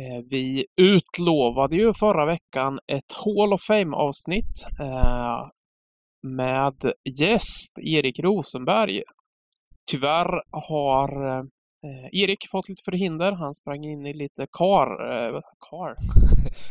Eh, 0.00 0.24
vi 0.30 0.66
utlovade 0.76 1.76
ju 1.76 1.94
förra 1.94 2.26
veckan 2.26 2.78
ett 2.92 3.12
Hall 3.24 3.52
of 3.52 3.62
Fame-avsnitt 3.62 4.64
eh, 4.80 5.40
med 6.22 6.92
gäst 7.18 7.78
Erik 7.78 8.18
Rosenberg. 8.18 9.02
Tyvärr 9.90 10.42
har 10.50 11.38
eh, 11.38 11.44
Erik 12.12 12.48
fått 12.50 12.68
lite 12.68 12.82
förhinder. 12.84 13.32
Han 13.32 13.54
sprang 13.54 13.84
in 13.84 14.06
i 14.06 14.14
lite 14.14 14.46
kar... 14.58 14.88
Kar? 15.70 15.94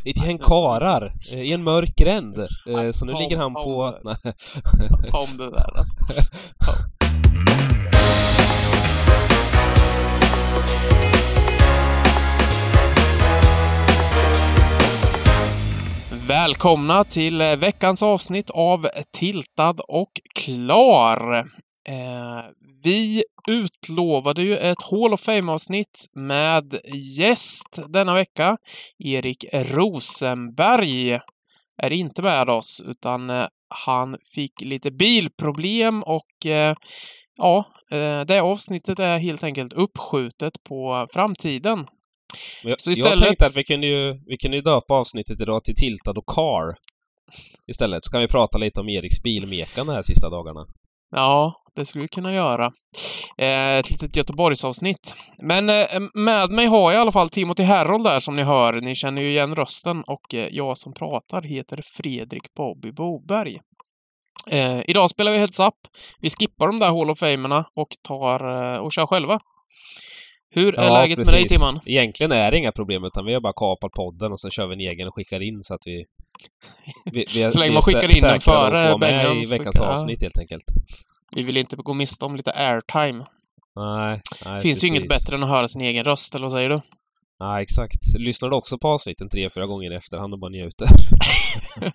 I 0.05 0.09
ett 0.09 0.25
gäng 0.25 0.37
karar 0.37 1.13
i 1.31 1.53
en 1.53 1.63
mörk 1.63 1.95
gränd. 1.95 2.35
Så 2.91 3.05
nu 3.05 3.13
ligger 3.13 3.37
han 3.37 3.53
på... 3.53 3.95
Tom 5.11 5.37
där 5.51 5.77
alltså. 5.77 5.99
Välkomna 16.27 17.03
till 17.03 17.41
eh, 17.41 17.55
veckans 17.55 18.03
avsnitt 18.03 18.49
av 18.49 18.87
Tiltad 19.17 19.75
och 19.87 20.11
klar. 20.35 21.37
Eh, 21.89 22.41
vi 22.83 23.23
utlovade 23.47 24.43
ju 24.43 24.57
ett 24.57 24.81
Hall 24.91 25.13
of 25.13 25.21
Fame-avsnitt 25.21 26.05
med 26.15 26.79
gäst 27.17 27.79
denna 27.87 28.13
vecka. 28.13 28.57
Erik 28.99 29.45
Rosenberg 29.53 31.19
är 31.77 31.91
inte 31.93 32.21
med 32.21 32.49
oss, 32.49 32.81
utan 32.85 33.29
eh, 33.29 33.47
han 33.69 34.17
fick 34.35 34.61
lite 34.61 34.91
bilproblem 34.91 36.03
och 36.03 36.45
eh, 36.45 36.75
ja, 37.37 37.65
eh, 37.91 38.21
det 38.21 38.41
avsnittet 38.41 38.99
är 38.99 39.17
helt 39.17 39.43
enkelt 39.43 39.73
uppskjutet 39.73 40.53
på 40.69 41.07
framtiden. 41.13 41.87
Jag, 42.63 42.81
så 42.81 42.91
istället... 42.91 43.11
jag 43.11 43.27
tänkte 43.27 43.45
att 43.45 43.57
vi 43.57 43.63
kunde 43.63 43.87
ju, 43.87 44.13
vi 44.27 44.37
kunde 44.37 44.57
ju 44.57 44.63
döpa 44.63 44.93
avsnittet 44.93 45.41
idag 45.41 45.63
till 45.63 45.75
Tiltad 45.75 46.17
och 46.17 46.25
Car. 46.27 46.75
Istället 47.67 48.03
så 48.03 48.11
kan 48.11 48.21
vi 48.21 48.27
prata 48.27 48.57
lite 48.57 48.79
om 48.79 48.89
Eriks 48.89 49.21
bilmekan 49.23 49.87
de 49.87 49.93
här 49.93 50.01
sista 50.01 50.29
dagarna. 50.29 50.65
Ja, 51.11 51.53
det 51.75 51.85
skulle 51.85 52.01
vi 52.01 52.07
kunna 52.07 52.33
göra. 52.33 52.71
Eh, 53.37 53.77
ett 53.77 53.91
litet 53.91 54.15
Göteborgsavsnitt. 54.15 55.15
Men 55.43 55.69
eh, 55.69 55.85
med 56.13 56.49
mig 56.49 56.65
har 56.65 56.91
jag 56.91 56.99
i 56.99 57.01
alla 57.01 57.11
fall 57.11 57.29
Timothy 57.29 57.63
Herold 57.63 58.03
där 58.03 58.19
som 58.19 58.33
ni 58.33 58.43
hör. 58.43 58.73
Ni 58.73 58.95
känner 58.95 59.21
ju 59.21 59.29
igen 59.29 59.55
rösten 59.55 60.03
och 60.07 60.33
eh, 60.33 60.47
jag 60.51 60.77
som 60.77 60.93
pratar 60.93 61.41
heter 61.41 61.81
Fredrik 61.83 62.53
Bobby 62.57 62.91
Boberg. 62.91 63.59
Eh, 64.51 64.81
idag 64.87 65.09
spelar 65.09 65.31
vi 65.31 65.37
Heads 65.37 65.59
Up. 65.59 65.75
Vi 66.19 66.29
skippar 66.29 66.67
de 66.67 66.79
där 66.79 66.89
Hall 66.89 67.09
of 67.09 67.19
Famerna 67.19 67.65
och 67.75 67.89
tar 68.07 68.73
eh, 68.73 68.79
och 68.79 68.91
kör 68.91 69.05
själva. 69.05 69.39
Hur 70.53 70.79
är 70.79 70.83
ja, 70.83 70.93
läget 70.93 71.17
precis. 71.17 71.33
med 71.33 71.41
dig 71.41 71.47
Timman? 71.47 71.79
Egentligen 71.85 72.31
är 72.31 72.51
det 72.51 72.57
inga 72.57 72.71
problem 72.71 73.03
utan 73.03 73.25
vi 73.25 73.33
har 73.33 73.41
bara 73.41 73.53
kapat 73.53 73.91
podden 73.91 74.31
och 74.31 74.39
sen 74.39 74.51
kör 74.51 74.67
vi 74.67 74.73
en 74.73 74.79
egen 74.79 75.07
och 75.07 75.15
skickar 75.15 75.41
in 75.41 75.63
så 75.63 75.73
att 75.73 75.81
vi... 75.85 76.05
vi, 77.05 77.25
vi 77.35 77.51
så 77.51 77.59
länge 77.59 77.73
man 77.73 77.81
skickar 77.81 78.17
in 78.17 78.21
den 78.21 78.39
före 78.39 78.97
Bengan. 78.97 79.37
i 79.37 79.49
veckans 79.49 79.75
skickar, 79.75 79.91
avsnitt 79.91 80.21
helt 80.21 80.37
enkelt. 80.37 80.63
Vi 81.35 81.43
vill 81.43 81.57
inte 81.57 81.75
gå 81.75 81.93
miste 81.93 82.25
om 82.25 82.35
lite 82.35 82.51
airtime. 82.51 83.25
Nej, 83.75 84.21
nej 84.45 84.61
Finns 84.61 84.63
precis. 84.63 84.83
ju 84.83 84.87
inget 84.87 85.07
bättre 85.07 85.35
än 85.35 85.43
att 85.43 85.49
höra 85.49 85.67
sin 85.67 85.81
egen 85.81 86.03
röst, 86.03 86.35
eller 86.35 86.43
vad 86.43 86.51
säger 86.51 86.69
du? 86.69 86.81
Ja, 87.43 87.61
exakt. 87.61 87.99
Lyssnar 88.19 88.49
du 88.49 88.55
också 88.55 88.77
på 88.77 88.87
avsnitten 88.87 89.29
tre, 89.29 89.49
fyra 89.49 89.65
gånger 89.65 89.91
i 89.91 89.95
efterhand 89.95 90.33
och 90.33 90.39
bara 90.39 90.49
njuter? 90.49 90.87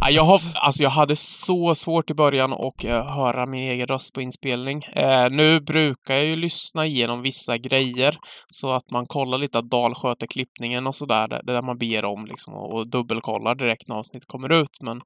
ja, 0.00 0.10
jag, 0.10 0.22
har, 0.22 0.40
alltså 0.54 0.82
jag 0.82 0.90
hade 0.90 1.16
så 1.16 1.74
svårt 1.74 2.10
i 2.10 2.14
början 2.14 2.52
att 2.52 2.84
uh, 2.84 2.90
höra 2.90 3.46
min 3.46 3.62
egen 3.62 3.86
röst 3.86 4.14
på 4.14 4.20
inspelning. 4.20 4.82
Uh, 4.96 5.30
nu 5.30 5.60
brukar 5.60 6.14
jag 6.14 6.24
ju 6.24 6.36
lyssna 6.36 6.86
igenom 6.86 7.22
vissa 7.22 7.58
grejer 7.58 8.16
så 8.46 8.70
att 8.70 8.90
man 8.90 9.06
kollar 9.06 9.38
lite 9.38 9.58
att 9.58 9.70
Dahl 9.70 9.94
sköter 9.94 10.26
klippningen 10.26 10.86
och 10.86 10.96
sådär. 10.96 11.28
Det, 11.28 11.42
där 11.52 11.62
man 11.62 11.78
ber 11.78 12.04
om 12.04 12.26
liksom 12.26 12.54
och, 12.54 12.74
och 12.74 12.90
dubbelkollar 12.90 13.54
direkt 13.54 13.88
när 13.88 13.96
avsnittet 13.96 14.28
kommer 14.28 14.52
ut. 14.52 14.78
Men 14.80 15.00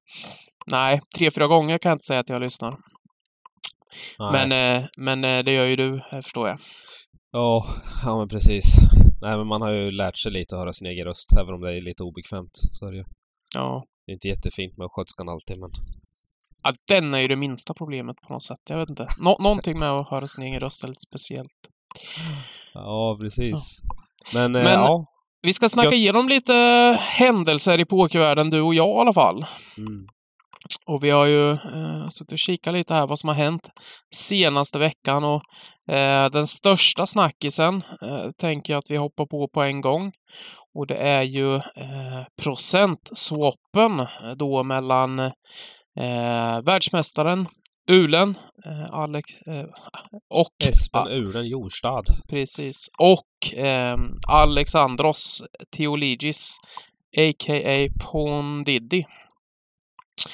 nej, 0.70 1.00
tre, 1.18 1.30
fyra 1.30 1.46
gånger 1.46 1.78
kan 1.78 1.90
jag 1.90 1.94
inte 1.94 2.04
säga 2.04 2.20
att 2.20 2.28
jag 2.28 2.42
lyssnar. 2.42 2.76
Nej. 4.18 4.32
Men, 4.32 4.78
uh, 4.82 4.86
men 4.96 5.44
det 5.44 5.52
gör 5.52 5.64
ju 5.64 5.76
du, 5.76 6.00
förstår 6.22 6.48
jag. 6.48 6.58
Ja, 7.36 7.66
ja 8.04 8.18
men 8.18 8.28
precis. 8.28 8.64
Nej 9.20 9.36
men 9.36 9.46
man 9.46 9.62
har 9.62 9.70
ju 9.70 9.90
lärt 9.90 10.16
sig 10.16 10.32
lite 10.32 10.54
att 10.54 10.60
höra 10.60 10.72
sin 10.72 10.88
egen 10.88 11.04
röst, 11.04 11.32
även 11.32 11.54
om 11.54 11.60
det 11.60 11.76
är 11.76 11.80
lite 11.80 12.02
obekvämt. 12.02 12.50
Så 12.72 12.86
är 12.86 12.90
det 12.90 12.96
ju. 12.96 13.04
Ja. 13.54 13.84
Det 14.06 14.12
är 14.12 14.14
inte 14.14 14.28
jättefint 14.28 14.76
med 14.76 14.88
skötskan 14.90 15.28
alltid, 15.28 15.58
men... 15.58 15.70
Ja, 16.62 16.72
den 16.88 17.14
är 17.14 17.20
ju 17.20 17.28
det 17.28 17.36
minsta 17.36 17.74
problemet 17.74 18.16
på 18.26 18.32
något 18.32 18.42
sätt. 18.42 18.58
Jag 18.68 18.78
vet 18.78 18.90
inte. 18.90 19.06
Nå 19.20 19.36
någonting 19.40 19.78
med 19.78 19.90
att 19.90 20.08
höra 20.08 20.26
sin 20.28 20.44
egen 20.44 20.60
röst 20.60 20.84
är 20.84 20.88
lite 20.88 21.00
speciellt. 21.00 21.60
Ja, 22.74 23.18
precis. 23.20 23.80
Ja. 23.82 23.94
Men, 24.34 24.54
eh, 24.56 24.64
men 24.64 24.72
ja. 24.72 25.06
Vi 25.42 25.52
ska 25.52 25.68
snacka 25.68 25.86
jag... 25.86 25.94
igenom 25.94 26.28
lite 26.28 26.52
händelser 27.00 27.80
i 27.80 27.84
pokervärlden, 27.84 28.50
du 28.50 28.60
och 28.60 28.74
jag 28.74 28.98
i 28.98 29.00
alla 29.00 29.12
fall. 29.12 29.44
Mm. 29.78 30.06
Och 30.86 31.04
vi 31.04 31.10
har 31.10 31.26
ju 31.26 31.50
eh, 31.50 32.08
suttit 32.08 32.32
och 32.32 32.38
kikat 32.38 32.74
lite 32.74 32.94
här 32.94 33.06
vad 33.06 33.18
som 33.18 33.28
har 33.28 33.36
hänt 33.36 33.70
senaste 34.14 34.78
veckan 34.78 35.24
och 35.24 35.42
eh, 35.94 36.30
den 36.30 36.46
största 36.46 37.06
snackisen 37.06 37.82
eh, 38.02 38.30
tänker 38.40 38.72
jag 38.72 38.78
att 38.78 38.90
vi 38.90 38.96
hoppar 38.96 39.26
på 39.26 39.48
på 39.48 39.62
en 39.62 39.80
gång. 39.80 40.12
Och 40.74 40.86
det 40.86 40.96
är 40.96 41.22
ju 41.22 41.54
eh, 41.54 42.24
procentswappen 42.42 44.06
då 44.36 44.62
mellan 44.62 45.18
eh, 45.18 46.62
världsmästaren 46.64 47.46
Ulen, 47.90 48.34
eh, 48.64 48.94
Alex 48.94 49.36
eh, 49.36 49.64
och... 50.34 50.68
Espen 50.68 51.08
Ulen 51.08 51.46
Jorstad. 51.46 52.02
Precis. 52.28 52.88
Och 52.98 53.54
eh, 53.58 53.96
Alexandros 54.28 55.44
Theoligis, 55.76 56.56
a.k.a. 57.16 57.88
Pondiddy. 58.10 59.04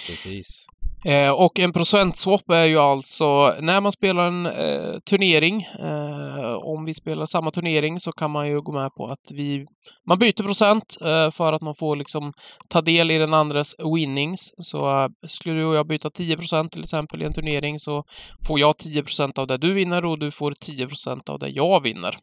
Precis. 0.07 0.67
Eh, 1.05 1.31
och 1.31 1.61
en 1.61 1.73
procentswap 1.73 2.51
är 2.51 2.65
ju 2.65 2.79
alltså 2.79 3.55
när 3.61 3.81
man 3.81 3.93
spelar 3.93 4.29
en 4.29 4.47
eh, 4.47 4.99
turnering, 5.11 5.63
eh, 5.63 6.55
om 6.63 6.85
vi 6.85 6.95
spelar 6.95 7.27
samma 7.27 7.51
turnering 7.51 8.01
så 8.01 8.13
kan 8.13 8.31
man 8.31 8.49
ju 8.49 8.61
gå 8.61 8.73
med 8.73 8.95
på 8.95 9.07
att 9.07 9.31
vi, 9.31 9.67
man 10.09 10.19
byter 10.19 10.43
procent 10.43 10.97
eh, 11.01 11.31
för 11.31 11.53
att 11.53 11.63
man 11.63 11.75
får 11.75 11.97
liksom 11.97 12.33
ta 12.69 12.81
del 12.81 13.11
i 13.11 13.19
den 13.19 13.35
andres 13.35 13.75
winnings. 13.97 14.53
Så 14.59 15.03
eh, 15.03 15.09
skulle 15.27 15.61
du 15.61 15.65
och 15.65 15.77
jag 15.77 15.87
byta 15.87 16.11
10 16.11 16.37
procent 16.37 16.73
till 16.73 16.83
exempel 16.83 17.23
i 17.23 17.25
en 17.25 17.35
turnering 17.35 17.79
så 17.79 18.05
får 18.47 18.61
jag 18.61 18.79
10 18.79 19.03
procent 19.03 19.39
av 19.39 19.47
det 19.47 19.59
du 19.59 19.73
vinner 19.73 20.05
och 20.05 20.19
du 20.19 20.31
får 20.31 20.55
10 20.61 20.87
procent 20.87 21.29
av 21.29 21.39
det 21.39 21.49
jag 21.49 21.83
vinner. 21.83 22.15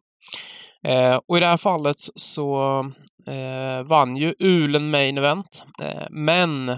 Eh, 0.88 1.20
och 1.28 1.38
i 1.38 1.40
det 1.40 1.46
här 1.46 1.58
fallet 1.58 1.96
så 2.16 2.80
eh, 3.28 3.84
vann 3.84 4.18
ju 4.18 4.36
Ulen 4.40 4.90
Main 4.90 5.18
Event, 5.18 5.64
eh, 5.82 6.08
men 6.10 6.78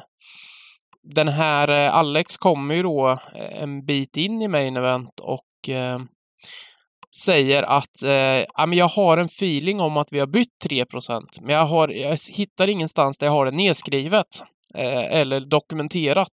den 1.04 1.28
här 1.28 1.86
eh, 1.86 1.96
Alex 1.96 2.38
kommer 2.38 2.76
ju 2.76 2.84
då 2.84 3.10
eh, 3.10 3.64
en 3.64 3.86
bit 3.86 4.18
in 4.18 4.42
i 4.42 4.48
main 4.48 4.78
event 4.78 5.20
och 5.22 5.70
eh, 5.70 6.00
säger 7.26 7.64
att 7.64 8.04
eh, 8.04 8.74
jag 8.74 8.88
har 8.88 9.18
en 9.18 9.26
feeling 9.26 9.80
om 9.80 9.98
att 9.98 10.08
vi 10.12 10.20
har 10.20 10.28
bytt 10.28 10.60
3 10.64 10.86
men 11.42 11.56
jag, 11.56 11.66
har, 11.66 11.90
jag 11.90 12.18
hittar 12.34 12.68
ingenstans 12.68 13.18
där 13.18 13.28
jag 13.28 13.34
har 13.34 13.46
det 13.46 13.52
nedskrivet 13.52 14.28
eh, 14.76 15.16
eller 15.16 15.40
dokumenterat. 15.40 16.32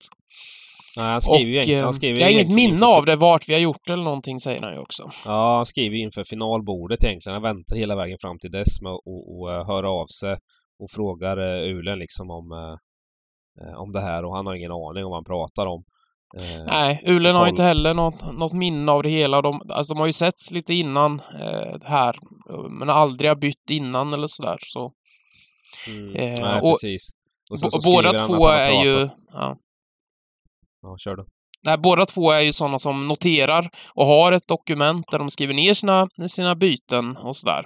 Nej, 0.98 1.06
han 1.06 1.22
skriver 1.22 1.46
ju 1.46 1.54
egentligen, 1.54 1.84
han 1.84 1.94
skriver 1.94 2.20
Jag 2.20 2.28
har 2.28 2.32
inget 2.32 2.56
minne 2.56 2.86
av 2.86 3.06
det, 3.06 3.16
vart 3.16 3.50
vi 3.50 3.54
har 3.54 3.62
gjort 3.62 3.88
det 3.88 3.94
eller 3.94 4.04
någonting, 4.04 4.40
säger 4.40 4.62
han 4.62 4.74
ju 4.74 4.80
också. 4.80 5.10
Ja, 5.26 5.56
han 5.58 5.66
skriver 5.66 5.98
inför 5.98 6.24
finalbordet 6.30 7.04
egentligen. 7.04 7.34
Han 7.34 7.44
väntar 7.44 7.76
hela 7.76 7.96
vägen 7.96 8.18
fram 8.22 8.40
till 8.40 8.52
dess 8.52 8.82
med 8.82 8.92
att 8.92 9.68
höra 9.68 9.90
av 9.90 10.08
sig 10.08 10.38
och 10.80 10.92
frågar 10.96 11.38
Ulen 11.70 12.00
liksom 12.00 12.30
om 12.30 12.52
Eh, 12.52 12.78
om 13.78 13.92
det 13.92 14.02
här 14.02 14.26
och 14.26 14.36
han 14.36 14.46
har 14.46 14.54
ingen 14.56 14.72
aning 14.72 15.06
om 15.06 15.10
vad 15.10 15.18
han 15.18 15.24
pratar 15.24 15.66
om. 15.66 15.84
Eh, 16.38 16.64
Nej, 16.68 17.04
Ulen 17.06 17.36
har 17.36 17.48
inte 17.48 17.64
heller 17.64 17.94
något, 17.94 18.38
något 18.38 18.54
minne 18.54 18.92
av 18.92 19.04
det 19.04 19.10
hela. 19.10 19.42
De, 19.42 19.62
alltså, 19.70 19.94
de 19.94 20.00
har 20.00 20.08
ju 20.08 20.14
setts 20.14 20.52
lite 20.52 20.74
innan 20.74 21.20
eh, 21.20 21.78
här, 21.84 22.20
men 22.70 22.90
aldrig 22.90 23.30
har 23.30 23.36
bytt 23.36 23.70
innan 23.70 24.14
eller 24.14 24.28
sådär. 24.28 24.58
Så. 24.62 24.92
Mm. 25.88 26.16
Eh, 26.16 26.40
Nej, 26.42 26.62
och, 26.62 26.74
precis. 26.74 27.12
Och 27.52 27.60
så, 27.60 27.72
så 27.72 27.92
båda 27.92 28.28
två 28.28 28.48
är 28.48 28.84
ju... 28.84 29.10
Ja. 29.34 29.58
ja, 30.82 30.98
kör 30.98 31.16
du. 31.16 31.26
Nej, 31.64 31.78
båda 31.78 32.06
två 32.06 32.32
är 32.32 32.42
ju 32.42 32.54
sådana 32.54 32.80
som 32.80 33.08
noterar 33.08 33.70
och 33.94 34.06
har 34.06 34.32
ett 34.32 34.48
dokument 34.48 35.06
där 35.12 35.20
de 35.20 35.30
skriver 35.30 35.54
ner 35.54 35.74
sina, 35.74 36.08
sina 36.28 36.56
byten 36.56 37.18
och 37.18 37.36
sådär. 37.36 37.66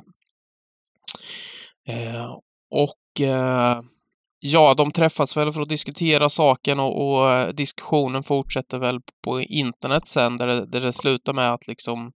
Eh, 1.88 2.38
och 2.72 3.22
eh, 3.22 3.82
Ja, 4.42 4.74
de 4.74 4.92
träffas 4.92 5.38
väl 5.38 5.52
för 5.52 5.62
att 5.62 5.70
diskutera 5.70 6.30
saken 6.30 6.80
och, 6.80 7.12
och 7.12 7.32
eh, 7.32 7.48
diskussionen 7.48 8.24
fortsätter 8.24 8.80
väl 8.80 9.00
på 9.24 9.42
internet 9.42 10.08
sen 10.08 10.38
där 10.38 10.48
det, 10.48 10.66
där 10.66 10.82
det 10.82 10.94
slutar 10.94 11.34
med 11.34 11.54
att 11.54 11.68
liksom 11.68 12.12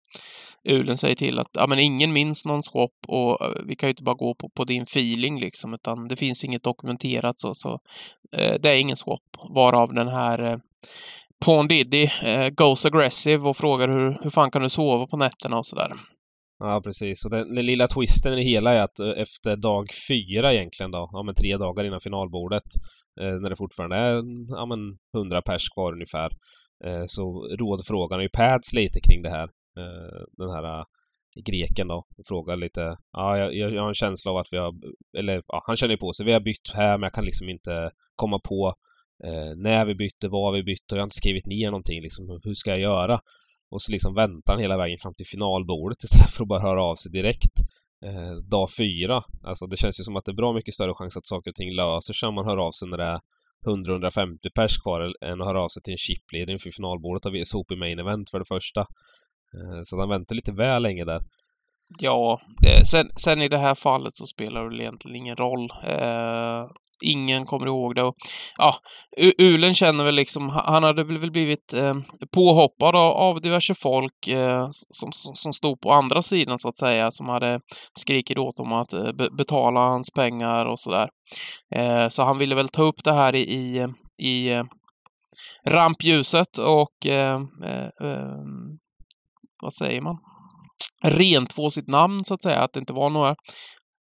Ulen 0.69 0.97
säger 0.97 1.15
till 1.15 1.39
att 1.39 1.49
ja, 1.53 1.67
men 1.67 1.79
ingen 1.79 2.13
minns 2.13 2.45
någon 2.45 2.63
swap 2.63 2.91
och 3.07 3.45
eh, 3.45 3.51
vi 3.65 3.75
kan 3.75 3.87
ju 3.87 3.91
inte 3.91 4.03
bara 4.03 4.15
gå 4.15 4.35
på, 4.35 4.49
på 4.49 4.63
din 4.63 4.83
feeling 4.83 5.39
liksom, 5.39 5.73
utan 5.73 6.07
det 6.07 6.15
finns 6.15 6.43
inget 6.43 6.63
dokumenterat 6.63 7.39
så, 7.39 7.55
så 7.55 7.79
eh, 8.37 8.53
det 8.61 8.69
är 8.69 8.77
ingen 8.77 8.97
swap. 8.97 9.21
Varav 9.55 9.93
den 9.93 10.07
här 10.07 10.51
eh, 10.51 10.57
Pawn 11.45 11.67
Diddy 11.67 12.09
eh, 12.21 12.49
goes 12.49 12.85
aggressive 12.85 13.49
och 13.49 13.57
frågar 13.57 13.87
hur, 13.87 14.19
hur 14.23 14.29
fan 14.29 14.51
kan 14.51 14.61
du 14.61 14.69
sova 14.69 15.07
på 15.07 15.17
nätterna 15.17 15.57
och 15.57 15.65
sådär. 15.65 15.93
Ja, 16.63 16.81
precis. 16.83 17.25
Och 17.25 17.31
den, 17.31 17.55
den 17.55 17.65
lilla 17.65 17.87
twisten 17.87 18.33
i 18.33 18.35
det 18.35 18.41
hela 18.41 18.73
är 18.73 18.81
att 18.81 18.99
eh, 18.99 19.13
efter 19.17 19.55
dag 19.55 19.87
fyra 20.09 20.53
egentligen 20.53 20.91
då, 20.91 21.09
ja 21.13 21.23
men 21.23 21.35
tre 21.35 21.57
dagar 21.57 21.83
innan 21.83 21.99
finalbordet, 21.99 22.63
eh, 23.21 23.33
när 23.33 23.49
det 23.49 23.55
fortfarande 23.55 23.95
är 23.95 24.23
ja, 24.47 24.65
men 24.65 24.79
100 25.17 25.41
pers 25.41 25.69
kvar 25.69 25.93
ungefär, 25.93 26.29
eh, 26.85 27.03
så 27.07 27.47
rådfrågar 27.59 28.19
ju 28.19 28.29
Pads 28.29 28.73
lite 28.73 28.99
kring 28.99 29.21
det 29.21 29.29
här. 29.29 29.43
Eh, 29.79 30.21
den 30.37 30.49
här 30.49 30.79
eh, 30.79 30.85
greken 31.45 31.87
då, 31.87 32.05
och 32.17 32.25
frågar 32.27 32.55
lite, 32.55 32.97
ja 33.11 33.37
jag, 33.37 33.73
jag 33.73 33.81
har 33.81 33.87
en 33.87 33.93
känsla 33.93 34.31
av 34.31 34.37
att 34.37 34.47
vi 34.51 34.57
har, 34.57 34.73
eller 35.17 35.43
ja, 35.47 35.63
han 35.67 35.75
känner 35.75 35.97
på 35.97 36.13
sig, 36.13 36.25
vi 36.25 36.33
har 36.33 36.39
bytt 36.39 36.71
här 36.73 36.97
men 36.97 37.03
jag 37.03 37.13
kan 37.13 37.25
liksom 37.25 37.49
inte 37.49 37.91
komma 38.15 38.39
på 38.39 38.73
eh, 39.23 39.55
när 39.57 39.85
vi 39.85 39.95
bytte, 39.95 40.27
vad 40.27 40.53
vi 40.53 40.63
bytte 40.63 40.95
och 40.95 40.97
jag 40.97 41.01
har 41.01 41.07
inte 41.07 41.23
skrivit 41.23 41.45
ner 41.45 41.71
någonting 41.71 42.01
liksom, 42.01 42.39
hur 42.43 42.53
ska 42.53 42.69
jag 42.69 42.79
göra? 42.79 43.19
Och 43.71 43.81
så 43.81 43.91
liksom 43.91 44.15
väntar 44.15 44.53
han 44.53 44.61
hela 44.61 44.77
vägen 44.77 44.97
fram 45.01 45.13
till 45.13 45.25
finalbordet 45.25 46.03
istället 46.03 46.31
för 46.31 46.43
att 46.43 46.47
bara 46.47 46.61
höra 46.61 46.83
av 46.83 46.95
sig 46.95 47.11
direkt. 47.11 47.55
Eh, 48.05 48.33
dag 48.49 48.69
fyra. 48.77 49.23
Alltså 49.43 49.67
det 49.67 49.77
känns 49.77 49.99
ju 49.99 50.03
som 50.03 50.15
att 50.15 50.25
det 50.25 50.31
är 50.31 50.41
bra 50.41 50.53
mycket 50.53 50.73
större 50.73 50.93
chans 50.93 51.17
att 51.17 51.25
saker 51.25 51.51
och 51.51 51.55
ting 51.55 51.75
löser 51.75 52.13
sig 52.13 52.29
om 52.29 52.35
man 52.35 52.45
hör 52.45 52.57
av 52.57 52.71
sig 52.71 52.87
när 52.89 52.97
det 52.97 53.03
är 53.03 53.19
100-150 53.65 54.37
pers 54.55 54.77
kvar 54.77 54.99
än 55.21 55.41
att 55.41 55.47
höra 55.47 55.63
av 55.63 55.69
sig 55.69 55.83
till 55.83 55.91
en 55.91 55.97
chipleader 55.97 56.53
inför 56.53 56.71
finalbordet 56.71 57.25
av 57.25 57.31
VSOP 57.31 57.71
i 57.71 57.75
main 57.75 57.99
event 57.99 58.29
för 58.29 58.39
det 58.39 58.45
första. 58.45 58.81
Eh, 59.55 59.81
så 59.83 59.99
han 59.99 60.09
väntar 60.09 60.35
lite 60.35 60.51
väl 60.51 60.83
länge 60.83 61.05
där. 61.05 61.21
Ja, 61.99 62.41
sen, 62.91 63.09
sen 63.15 63.41
i 63.41 63.47
det 63.47 63.57
här 63.57 63.75
fallet 63.75 64.15
så 64.15 64.25
spelar 64.25 64.69
det 64.69 64.83
egentligen 64.83 65.17
ingen 65.17 65.35
roll. 65.35 65.69
Eh, 65.87 66.65
ingen 67.01 67.45
kommer 67.45 67.67
ihåg 67.67 67.95
det. 67.95 68.03
Och, 68.03 68.15
ja, 68.57 68.75
Ulen 69.37 69.73
känner 69.73 70.03
väl 70.03 70.15
liksom, 70.15 70.49
han 70.49 70.83
hade 70.83 71.03
väl 71.03 71.31
blivit 71.31 71.73
eh, 71.73 71.95
påhoppad 72.31 72.95
av, 72.95 73.11
av 73.11 73.41
diverse 73.41 73.75
folk 73.75 74.27
eh, 74.27 74.67
som, 74.71 75.11
som, 75.11 75.35
som, 75.35 75.53
stod 75.53 75.81
på 75.81 75.91
andra 75.91 76.21
sidan 76.21 76.59
så 76.59 76.69
att 76.69 76.77
säga, 76.77 77.11
som 77.11 77.29
hade 77.29 77.59
skrikit 77.99 78.37
åt 78.37 78.57
dem 78.57 78.73
att 78.73 78.93
eh, 78.93 79.11
betala 79.37 79.79
hans 79.79 80.11
pengar 80.11 80.65
och 80.65 80.79
sådär. 80.79 81.09
Eh, 81.75 82.07
så 82.07 82.23
han 82.23 82.37
ville 82.37 82.55
väl 82.55 82.69
ta 82.69 82.83
upp 82.83 83.03
det 83.03 83.13
här 83.13 83.35
i, 83.35 83.41
i, 83.41 83.87
i 84.17 84.49
eh, 84.49 84.63
rampljuset 85.67 86.57
och 86.57 87.05
eh, 87.05 87.41
eh, 87.63 88.09
eh 88.09 88.37
vad 89.63 89.73
säger 89.73 90.01
man? 90.01 90.17
Rent 91.03 91.53
få 91.53 91.69
sitt 91.69 91.87
namn 91.87 92.23
så 92.23 92.33
att 92.33 92.41
säga, 92.41 92.59
att 92.59 92.73
det 92.73 92.79
inte 92.79 92.93
var 92.93 93.09
några 93.09 93.35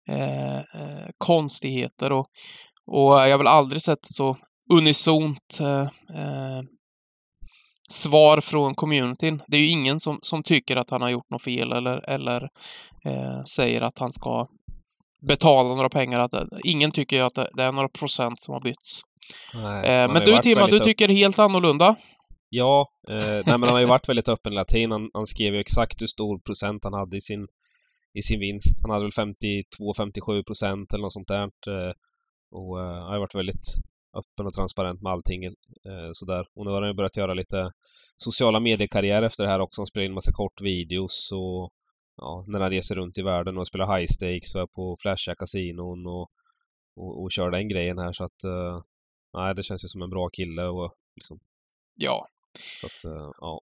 Eh, 0.09 0.57
eh 0.57 1.09
konstigheter 1.19 2.13
och 2.13 2.27
och 2.89 3.13
jag 3.13 3.31
har 3.31 3.39
väl 3.39 3.47
aldrig 3.47 3.83
sett 3.83 4.07
så 4.07 4.37
unisont 4.73 5.59
eh, 5.61 5.81
eh, 6.21 6.63
svar 7.89 8.41
från 8.41 8.75
communityn. 8.75 9.43
Det 9.47 9.57
är 9.57 9.61
ju 9.61 9.67
ingen 9.67 10.01
som, 10.01 10.19
som 10.23 10.43
tycker 10.43 10.77
att 10.77 10.91
han 10.91 11.03
har 11.03 11.11
gjort 11.11 11.31
något 11.31 11.45
fel 11.45 11.73
eller, 11.73 12.11
eller 12.11 12.49
eh, 13.05 13.43
säger 13.45 13.83
att 13.83 13.99
han 13.99 14.13
ska 14.13 14.49
betala 15.29 15.69
några 15.69 15.89
pengar. 15.89 16.21
Att, 16.21 16.33
ingen 16.65 16.91
tycker 16.91 17.23
att 17.23 17.35
det 17.35 17.63
är 17.63 17.73
några 17.73 17.89
procent 17.89 18.41
som 18.41 18.55
har 18.55 18.61
bytts. 18.61 19.03
Nej, 19.55 19.87
eh, 19.87 20.13
men 20.13 20.25
du 20.25 20.39
Timma, 20.39 20.67
du 20.67 20.79
tycker 20.79 21.09
helt 21.09 21.39
annorlunda. 21.39 21.97
Ja, 22.51 22.89
eh, 23.11 23.17
nej, 23.17 23.43
men 23.45 23.63
han 23.63 23.73
har 23.73 23.81
ju 23.81 23.87
varit 23.87 24.09
väldigt 24.09 24.29
öppen 24.29 24.53
hela 24.53 24.65
tiden. 24.65 24.91
Han, 24.91 25.11
han, 25.15 25.27
skrev 25.27 25.55
ju 25.55 25.61
exakt 25.61 26.03
hur 26.03 26.07
stor 26.07 26.39
procent 26.39 26.85
han 26.85 26.93
hade 26.93 27.17
i 27.17 27.21
sin, 27.21 27.47
i 28.15 28.23
sin 28.23 28.41
vinst. 28.41 28.79
Han 28.83 28.91
hade 28.91 29.05
väl 29.05 29.35
52-57 29.35 30.45
procent 30.45 30.95
eller 30.95 31.03
något 31.03 31.13
sånt 31.13 31.29
där. 31.29 31.43
Eh, 31.45 31.93
och 32.51 32.81
eh, 32.81 33.09
har 33.09 33.19
varit 33.19 33.35
väldigt 33.35 33.67
öppen 34.17 34.47
och 34.47 34.53
transparent 34.53 35.03
med 35.03 35.13
allting 35.13 35.45
eh, 35.45 36.11
sådär. 36.13 36.47
Och 36.55 36.65
nu 36.65 36.71
har 36.71 36.81
han 36.81 36.91
ju 36.91 36.95
börjat 36.95 37.17
göra 37.17 37.35
lite 37.35 37.71
sociala 38.17 38.61
mediekarriär 38.61 39.23
efter 39.23 39.45
det 39.45 39.51
här 39.51 39.61
också. 39.61 39.81
Han 39.81 39.87
spelar 39.87 40.07
in 40.07 40.15
massa 40.15 40.33
kortvideos 40.33 41.33
och 41.33 41.71
ja, 42.17 42.45
när 42.49 42.61
han 42.61 42.71
reser 42.71 42.95
runt 42.95 43.19
i 43.19 43.23
världen 43.23 43.59
och 43.59 43.67
spelar 43.67 43.99
high 43.99 44.07
stakes 44.07 44.55
och 44.55 44.61
är 44.61 44.67
på 44.67 44.97
flashiga 45.01 45.35
kasinon 45.35 46.07
och, 46.07 46.31
och, 46.97 47.23
och 47.23 47.33
kör 47.33 47.51
den 47.51 47.69
grejen 47.69 47.99
här 47.99 48.13
så 48.13 48.25
att 48.25 48.45
eh, 48.45 48.83
nej, 49.35 49.55
det 49.55 49.63
känns 49.63 49.85
ju 49.85 49.89
som 49.89 50.03
en 50.03 50.11
bra 50.11 50.29
kille 50.29 50.65
och 50.65 50.95
liksom. 51.17 51.39
Ja. 51.95 52.27
Så 52.81 52.87
att, 52.87 53.05
eh, 53.05 53.31
ja. 53.41 53.61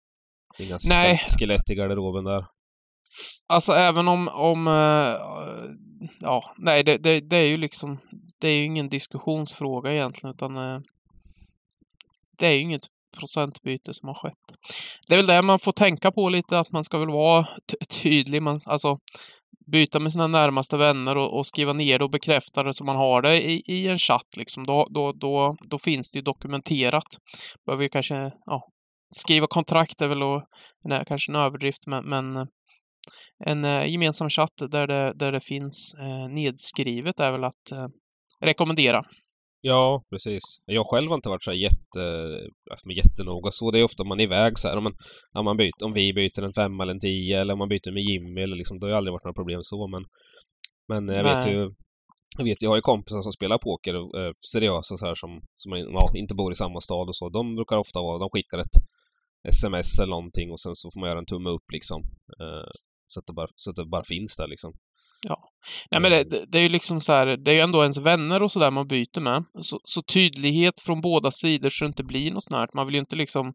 Inga 0.60 0.78
nej. 0.90 1.22
skelett 1.40 1.70
i 1.70 1.76
garderoben 1.76 2.24
där. 2.24 2.46
Alltså 3.48 3.74
även 3.74 4.08
om, 4.08 4.28
om 4.28 4.68
uh, 4.68 5.18
ja, 6.20 6.54
nej, 6.58 6.84
det, 6.84 6.98
det, 6.98 7.20
det, 7.20 7.38
är 7.38 7.48
ju 7.48 7.58
liksom, 7.58 8.00
det 8.40 8.48
är 8.48 8.56
ju 8.56 8.64
ingen 8.64 8.90
diskussionsfråga 8.90 9.94
egentligen, 9.94 10.34
utan 10.36 10.58
uh, 10.58 10.80
det 12.40 12.48
är 12.48 12.54
ju 12.54 12.60
inget 12.60 12.88
procentbyte 13.20 13.94
som 13.94 14.08
har 14.08 14.16
skett. 14.16 14.58
Det 15.08 15.14
är 15.14 15.18
väl 15.18 15.28
det 15.28 15.42
man 15.42 15.60
får 15.60 15.72
tänka 15.72 16.12
på 16.12 16.30
lite, 16.30 16.60
att 16.60 16.72
man 16.72 16.84
ska 16.84 16.98
väl 16.98 17.12
vara 17.12 17.48
tydlig, 18.02 18.42
man, 18.42 18.60
alltså 18.66 19.00
byta 19.72 20.00
med 20.00 20.12
sina 20.12 20.28
närmaste 20.28 20.78
vänner 20.78 21.18
och, 21.18 21.38
och, 21.38 21.46
skriva 21.46 21.74
ner 21.74 22.00
det 22.00 22.04
och 22.06 22.12
bekräfta 22.12 22.64
det 22.64 22.74
så 22.74 22.84
man 22.84 22.96
har 22.96 23.22
det 23.22 23.44
i, 23.44 23.64
i 23.66 23.88
en 23.88 23.98
chatt 23.98 24.38
liksom. 24.38 24.64
Då, 24.64 24.88
då, 24.90 25.12
då, 25.12 25.58
då 25.70 25.80
finns 25.80 26.12
det 26.12 26.18
ju 26.18 26.24
dokumenterat. 26.24 27.18
Behöver 27.66 27.84
ju 27.84 27.90
kanske, 27.90 28.32
ja, 28.46 28.68
skriva 29.10 29.48
kontrakt 29.48 30.02
är 30.02 30.08
väl 30.08 30.24
och, 30.24 30.44
nej, 30.84 31.04
kanske 31.08 31.32
en 31.32 31.36
överdrift, 31.36 31.88
men, 31.88 32.10
men 32.10 32.38
eh, 32.38 32.46
en 33.46 33.66
eh, 33.66 33.92
gemensam 33.92 34.30
chatt 34.30 34.58
där 34.72 34.88
det, 34.88 35.14
där 35.16 35.32
det 35.32 35.42
finns 35.42 35.96
eh, 36.00 36.28
nedskrivet 36.30 37.20
är 37.20 37.32
väl 37.32 37.44
att 37.44 37.72
eh, 37.72 37.88
rekommendera. 38.42 39.04
Ja, 39.62 40.04
precis. 40.10 40.44
Jag 40.66 40.86
själv 40.88 41.10
har 41.10 41.16
inte 41.16 41.30
varit 41.30 41.44
så 41.44 41.54
jätte, 41.54 42.04
jättenoga 42.96 43.52
så. 43.52 43.72
Det 43.72 43.80
är 43.80 43.84
ofta 43.84 44.04
man 44.04 44.20
är 44.20 44.24
iväg 44.24 44.60
så 44.60 44.68
här. 44.68 44.78
Om, 44.78 44.84
man, 44.84 44.94
om, 45.34 45.46
man 45.46 45.58
byter, 45.58 45.86
om 45.86 45.94
vi 45.94 46.14
byter 46.14 46.44
en 46.44 46.54
femma 46.54 46.84
eller 46.84 46.94
en 46.94 47.00
tio 47.00 47.42
eller 47.42 47.54
om 47.54 47.60
man 47.60 47.70
byter 47.70 47.92
med 47.92 48.04
Jimmy 48.04 48.42
eller 48.42 48.56
liksom, 48.56 48.80
det 48.80 48.86
har 48.86 48.92
ju 48.92 48.98
aldrig 48.98 49.14
varit 49.14 49.24
några 49.24 49.42
problem 49.42 49.60
så. 49.64 49.88
Men, 49.88 50.04
men 50.88 51.16
jag 51.16 51.24
Nej. 51.26 51.36
vet 51.36 51.48
ju 51.48 51.72
jag 52.38 52.46
vet, 52.46 52.62
jag 52.62 52.70
har 52.70 52.76
ju 52.76 52.82
kompisar 52.82 53.22
som 53.22 53.32
spelar 53.32 53.58
poker, 53.58 53.94
eh, 53.94 54.32
seriösa 54.54 54.98
så 54.98 55.06
här 55.06 55.16
som, 55.16 55.42
som 55.56 55.72
ja, 55.72 56.06
inte 56.16 56.36
bor 56.36 56.52
i 56.52 56.56
samma 56.56 56.82
stad 56.82 57.08
och 57.08 57.16
så. 57.16 57.30
De 57.30 57.56
brukar 57.56 57.78
ofta 57.78 58.00
vara, 58.02 58.20
de 58.20 58.30
skickar 58.30 58.58
ett 58.58 58.78
sms 59.48 60.00
eller 60.00 60.16
någonting 60.18 60.52
och 60.52 60.60
sen 60.60 60.76
så 60.76 60.90
får 60.92 61.00
man 61.00 61.10
göra 61.10 61.20
en 61.20 61.32
tumme 61.34 61.50
upp 61.50 61.68
liksom. 61.74 62.00
Eh, 62.42 62.72
så 63.08 63.20
att 63.20 63.28
det 63.28 63.34
bara, 63.34 63.48
så 63.56 63.70
att 63.70 63.76
det 63.76 63.86
bara 63.86 64.04
finns 64.04 64.36
där 64.38 64.48
liksom. 64.48 64.74
Ja. 65.28 65.50
Nej 65.92 66.02
men 66.02 66.12
det, 66.12 66.46
det 66.48 66.58
är 66.58 66.62
ju 66.62 66.70
liksom 66.70 67.02
så 67.02 67.14
här, 67.14 67.38
det 67.38 67.52
är 67.52 67.56
ju 67.56 67.62
ändå 67.62 67.82
ens 67.82 67.98
vänner 67.98 68.44
och 68.44 68.52
sådär 68.52 68.72
man 68.72 68.88
byter 68.88 69.22
med. 69.22 69.44
Så, 69.62 69.80
så, 69.84 70.02
tydlighet 70.02 70.80
från 70.86 71.02
båda 71.02 71.32
sidor 71.32 71.70
så 71.70 71.86
det 71.86 71.88
inte 71.88 72.04
blir 72.04 72.32
något 72.32 72.52
här. 72.52 72.70
Man 72.74 72.86
vill 72.86 72.96
ju 72.96 73.00
inte 73.00 73.16
liksom 73.16 73.48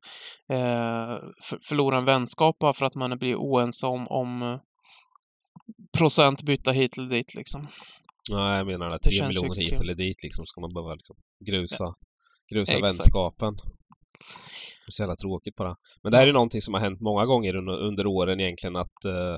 eh, 0.52 1.16
förlora 1.68 1.98
en 1.98 2.04
vänskap 2.04 2.58
bara 2.58 2.72
för 2.72 2.86
att 2.86 2.94
man 2.94 3.18
blir 3.18 3.34
oense 3.34 3.86
om, 3.86 4.06
om 4.08 4.58
procent 5.98 6.42
byta 6.42 6.72
hit 6.72 6.98
eller 6.98 7.08
dit 7.08 7.34
liksom. 7.36 7.68
Nej, 8.30 8.56
jag 8.56 8.66
menar 8.66 8.86
att 8.86 9.02
tre 9.02 9.26
miljoner 9.26 9.60
hit 9.60 9.80
eller 9.80 9.94
dit 9.94 10.22
liksom 10.22 10.46
ska 10.46 10.60
man 10.60 10.72
behöva 10.74 10.94
liksom 10.94 11.16
grusa, 11.46 11.94
grusa 12.54 12.72
Exakt. 12.72 12.84
vänskapen. 12.84 13.54
Det 14.86 14.90
är 14.90 14.92
så 14.92 15.02
jävla 15.02 15.16
tråkigt 15.16 15.56
bara. 15.56 15.76
Men 16.02 16.12
det 16.12 16.18
här 16.18 16.26
är 16.26 16.32
någonting 16.32 16.60
som 16.60 16.74
har 16.74 16.80
hänt 16.80 17.00
många 17.00 17.26
gånger 17.26 17.56
under, 17.56 17.72
under 17.72 18.06
åren 18.06 18.40
egentligen 18.40 18.76
att 18.76 19.04
eh, 19.04 19.36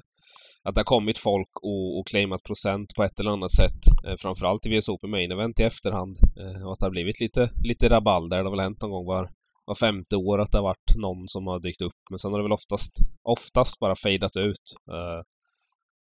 att 0.65 0.75
det 0.75 0.79
har 0.79 0.85
kommit 0.85 1.19
folk 1.19 1.51
och, 1.63 1.99
och 1.99 2.07
claimat 2.07 2.43
procent 2.43 2.95
på 2.97 3.05
ett 3.05 3.21
eller 3.21 3.31
annat 3.31 3.51
sätt. 3.51 4.07
Eh, 4.07 4.15
framförallt 4.19 4.67
i 4.67 4.69
VS 4.69 4.89
Open 4.89 5.11
Main 5.11 5.33
Event 5.33 5.61
i 5.61 5.63
efterhand. 5.63 6.17
Eh, 6.41 6.67
och 6.67 6.73
att 6.73 6.79
det 6.79 6.87
har 6.87 6.91
blivit 6.91 7.21
lite, 7.21 7.51
lite 7.65 7.89
rabalder. 7.89 8.37
Det 8.37 8.45
har 8.45 8.51
väl 8.51 8.61
hänt 8.61 8.83
någon 8.83 8.91
gång 8.91 9.07
var, 9.07 9.31
var 9.65 9.75
femte 9.75 10.17
år 10.17 10.41
att 10.41 10.53
det 10.53 10.59
har 10.59 10.63
varit 10.63 10.95
någon 10.97 11.29
som 11.29 11.47
har 11.47 11.61
dykt 11.61 11.83
upp. 11.83 12.01
Men 12.11 12.19
sen 12.19 12.33
har 12.33 12.39
det 12.39 12.45
väl 12.45 12.53
oftast, 12.53 12.93
oftast 13.23 13.79
bara 13.79 13.97
fejdat 13.97 14.37
ut. 14.37 14.67
Eh, 14.93 15.21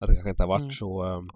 att 0.01 0.09
det 0.09 0.15
kanske 0.15 0.31
inte 0.31 0.43
har 0.43 0.49
varit 0.49 0.61
mm. 0.61 0.73
så 0.73 1.03
ehm, 1.03 1.29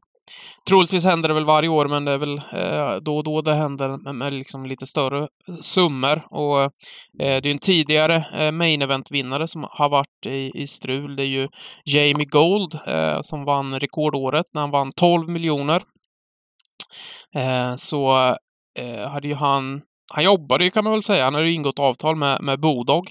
Troligtvis 0.68 1.04
händer 1.04 1.28
det 1.28 1.34
väl 1.34 1.44
varje 1.44 1.68
år, 1.68 1.88
men 1.88 2.04
det 2.04 2.12
är 2.12 2.18
väl 2.18 2.38
eh, 2.52 2.96
då 3.02 3.16
och 3.16 3.24
då 3.24 3.40
det 3.40 3.54
händer 3.54 4.12
med, 4.12 4.32
liksom 4.32 4.66
lite 4.66 4.86
större 4.86 5.28
summor. 5.60 6.26
Och 6.30 6.60
eh, 6.60 6.70
det 7.18 7.46
är 7.46 7.46
en 7.46 7.58
tidigare 7.58 8.26
eh, 8.34 8.52
main 8.52 8.82
event-vinnare 8.82 9.46
som 9.46 9.66
har 9.70 9.88
varit 9.88 10.26
i, 10.26 10.50
i 10.54 10.66
strul. 10.66 11.16
Det 11.16 11.22
är 11.22 11.26
ju 11.26 11.48
Jamie 11.84 12.26
Gold 12.26 12.74
eh, 12.86 13.18
som 13.22 13.44
vann 13.44 13.80
rekordåret 13.80 14.46
när 14.54 14.60
han 14.60 14.70
vann 14.70 14.92
12 14.92 15.28
miljoner. 15.28 15.82
Eh, 17.36 17.74
så 17.76 18.16
eh, 18.78 19.08
hade 19.08 19.28
ju 19.28 19.34
han 19.34 19.82
han 20.12 20.24
jobbade 20.24 20.64
ju 20.64 20.70
kan 20.70 20.84
man 20.84 20.92
väl 20.92 21.02
säga. 21.02 21.24
Han 21.24 21.34
hade 21.34 21.48
ju 21.48 21.54
ingått 21.54 21.78
avtal 21.78 22.16
med, 22.16 22.42
med 22.42 22.60
Bodog. 22.60 23.10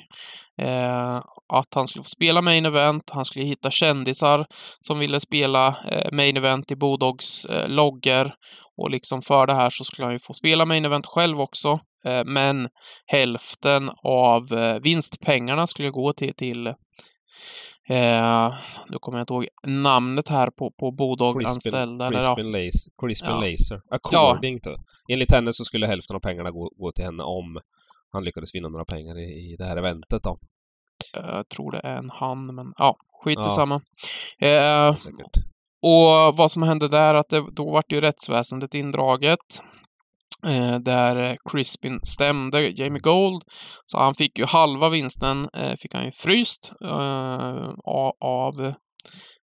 Eh, 0.61 1.21
att 1.53 1.73
han 1.75 1.87
skulle 1.87 2.03
få 2.03 2.09
spela 2.09 2.41
main 2.41 2.65
event, 2.65 3.09
han 3.09 3.25
skulle 3.25 3.45
hitta 3.45 3.71
kändisar 3.71 4.45
som 4.79 4.99
ville 4.99 5.19
spela 5.19 5.67
eh, 5.67 6.11
main 6.11 6.37
event 6.37 6.71
i 6.71 6.75
Bodogs 6.75 7.45
eh, 7.45 7.69
loggor. 7.69 8.33
Och 8.77 8.89
liksom 8.89 9.21
för 9.21 9.47
det 9.47 9.53
här 9.53 9.69
så 9.69 9.83
skulle 9.83 10.05
han 10.05 10.13
ju 10.13 10.19
få 10.19 10.33
spela 10.33 10.65
main 10.65 10.85
event 10.85 11.05
själv 11.05 11.39
också. 11.39 11.79
Eh, 12.05 12.21
men 12.25 12.69
hälften 13.05 13.91
av 14.03 14.47
vinstpengarna 14.83 15.67
skulle 15.67 15.89
gå 15.89 16.13
till, 16.13 16.33
till 16.35 16.67
eh, 17.89 18.53
nu 18.89 18.97
kommer 18.99 19.17
jag 19.17 19.23
inte 19.23 19.33
ihåg 19.33 19.47
namnet 19.67 20.27
här 20.27 20.49
på, 20.57 20.71
på 20.79 20.91
Bodog-anställda. 20.91 22.11
Crispin, 22.11 22.51
Laser. 22.51 22.91
Crispin 23.01 23.29
ja. 23.29 23.41
Laser. 23.41 23.81
According 23.91 24.59
ja. 24.63 24.71
to. 24.71 24.81
Enligt 25.11 25.31
henne 25.31 25.53
så 25.53 25.65
skulle 25.65 25.87
hälften 25.87 26.15
av 26.15 26.19
pengarna 26.19 26.51
gå, 26.51 26.71
gå 26.77 26.91
till 26.91 27.05
henne 27.05 27.23
om 27.23 27.59
han 28.11 28.23
lyckades 28.23 28.55
vinna 28.55 28.69
några 28.69 28.85
pengar 28.85 29.19
i, 29.19 29.23
i 29.23 29.55
det 29.57 29.65
här 29.65 29.77
eventet 29.77 30.23
då. 30.23 30.37
Jag 31.13 31.49
tror 31.49 31.71
det 31.71 31.81
är 31.83 31.97
en 31.97 32.09
han, 32.09 32.55
men 32.55 32.73
ja, 32.77 32.95
skit 33.23 33.37
Ja. 33.41 33.47
i 33.47 33.49
samma. 33.49 33.81
Eh, 34.41 34.95
och 35.85 36.37
vad 36.37 36.51
som 36.51 36.63
hände 36.63 36.87
där, 36.87 37.13
att 37.13 37.29
det, 37.29 37.45
då 37.51 37.71
vart 37.71 37.91
ju 37.91 38.01
rättsväsendet 38.01 38.73
indraget. 38.75 39.39
Eh, 40.47 40.79
där 40.79 41.37
Crispin 41.51 41.99
stämde 42.03 42.69
Jamie 42.69 42.99
Gold. 43.01 43.43
Så 43.85 43.97
han 43.99 44.15
fick 44.15 44.39
ju 44.39 44.45
halva 44.45 44.89
vinsten, 44.89 45.49
eh, 45.53 45.75
fick 45.79 45.93
han 45.93 46.05
ju 46.05 46.11
fryst 46.11 46.73
eh, 46.85 47.69
av 48.21 48.61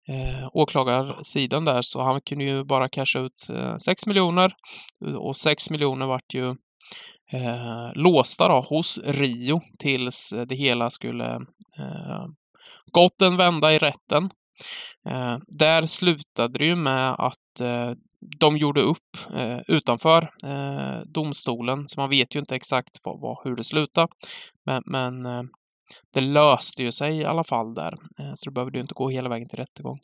eh, 0.10 0.48
åklagarsidan 0.54 1.66
där. 1.66 1.82
Så 1.82 2.02
han 2.02 2.22
kunde 2.22 2.46
ju 2.46 2.64
bara 2.64 2.90
casha 2.90 3.20
ut 3.20 3.50
eh, 3.50 3.78
6 3.78 4.06
miljoner. 4.06 4.54
Och 5.18 5.38
6 5.38 5.70
miljoner 5.70 6.06
vart 6.06 6.34
ju 6.34 6.56
eh, 7.32 7.90
låsta 7.94 8.48
då 8.48 8.62
hos 8.62 9.00
Rio 9.04 9.62
tills 9.80 10.34
det 10.48 10.56
hela 10.56 10.90
skulle 10.90 11.36
eh, 11.78 12.26
gått 12.92 13.22
en 13.22 13.38
vända 13.38 13.74
i 13.74 13.78
rätten. 13.78 14.30
Eh, 15.10 15.38
där 15.48 15.86
slutade 15.86 16.58
det 16.60 16.66
ju 16.66 16.76
med 16.76 17.16
att 17.18 17.60
eh, 17.62 17.92
de 18.40 18.58
gjorde 18.58 18.82
upp 18.82 19.18
eh, 19.36 19.60
utanför 19.68 20.34
eh, 20.44 21.00
domstolen, 21.06 21.88
så 21.88 22.00
man 22.00 22.10
vet 22.10 22.36
ju 22.36 22.40
inte 22.40 22.56
exakt 22.56 23.00
vad, 23.04 23.20
vad, 23.20 23.38
hur 23.44 23.56
det 23.56 23.64
slutade. 23.64 24.08
Men, 24.66 24.84
men 24.86 25.26
eh, 25.26 25.44
det 26.14 26.22
löste 26.22 26.84
ju 26.84 26.92
sig 26.92 27.18
i 27.18 27.26
alla 27.26 27.44
fall 27.44 27.74
där, 27.74 27.94
eh, 28.20 28.32
så 28.36 28.50
det 28.50 28.54
behövde 28.54 28.78
ju 28.78 28.82
inte 28.82 28.94
gå 28.94 29.10
hela 29.10 29.30
vägen 29.30 29.50
till 29.50 29.60
rättegång. 29.60 30.00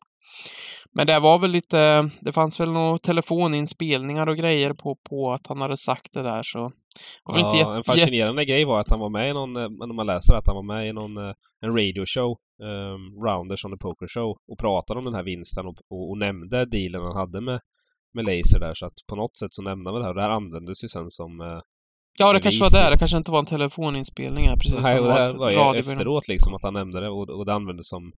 Men 0.93 1.07
det 1.07 1.19
var 1.19 1.39
väl 1.39 1.51
lite, 1.51 2.09
det 2.21 2.31
fanns 2.31 2.59
väl 2.59 2.71
några 2.71 2.97
telefoninspelningar 2.97 4.29
och 4.29 4.37
grejer 4.37 4.73
på, 4.73 4.97
på 5.09 5.31
att 5.31 5.47
han 5.47 5.61
hade 5.61 5.77
sagt 5.77 6.13
det 6.13 6.21
där, 6.23 6.43
så 6.43 6.71
det 7.33 7.39
Ja, 7.39 7.57
jätte, 7.57 7.71
en 7.73 7.83
fascinerande 7.83 8.45
grej 8.45 8.65
var 8.65 8.79
att 8.79 8.89
han 8.89 8.99
var 8.99 9.09
med 9.09 9.29
i 9.29 9.33
någon, 9.33 9.55
eh, 9.55 9.69
när 9.69 9.93
man 9.93 10.05
läser 10.05 10.33
att 10.33 10.47
han 10.47 10.55
var 10.55 10.63
med 10.63 10.87
i 10.87 10.93
någon 10.93 11.17
eh, 11.17 11.33
en 11.61 11.77
radio 11.77 12.03
show, 12.05 12.37
um, 12.63 13.23
Rounders 13.27 13.65
on 13.65 13.71
the 13.71 13.77
Poker 13.77 14.07
Show, 14.07 14.37
och 14.51 14.57
pratade 14.59 14.99
om 14.99 15.05
den 15.05 15.15
här 15.15 15.23
vinsten 15.23 15.65
och, 15.65 15.77
och, 15.89 16.09
och 16.09 16.17
nämnde 16.17 16.65
dealen 16.65 17.01
han 17.01 17.15
hade 17.15 17.41
med, 17.41 17.59
med 18.13 18.25
Laser 18.25 18.59
där, 18.59 18.73
så 18.73 18.85
att 18.85 18.97
på 19.09 19.15
något 19.15 19.37
sätt 19.39 19.53
så 19.53 19.61
nämnde 19.61 19.89
han 19.91 19.99
det 19.99 20.03
här. 20.05 20.09
Och 20.09 20.15
det 20.15 20.21
här 20.21 20.29
användes 20.29 20.83
ju 20.83 20.87
sen 20.87 21.09
som... 21.09 21.41
eh, 21.41 21.59
Ja, 22.19 22.33
det 22.33 22.39
kanske 22.39 22.63
var 22.63 22.81
där. 22.81 22.91
Det 22.91 22.97
kanske 22.97 23.17
inte 23.17 23.31
var 23.31 23.39
en 23.39 23.45
telefoninspelning 23.45 24.47
här, 24.49 24.55
precis. 24.55 24.83
Nej, 24.83 24.95
det 24.95 25.01
var 25.01 25.25
ett 25.27 25.37
var 25.37 25.75
efteråt 25.75 26.27
liksom 26.27 26.53
att 26.53 26.63
han 26.63 26.73
nämnde 26.73 26.99
det 26.99 27.09
och, 27.09 27.29
och 27.29 27.45
det 27.45 27.53
användes 27.53 27.89
som 27.89 28.11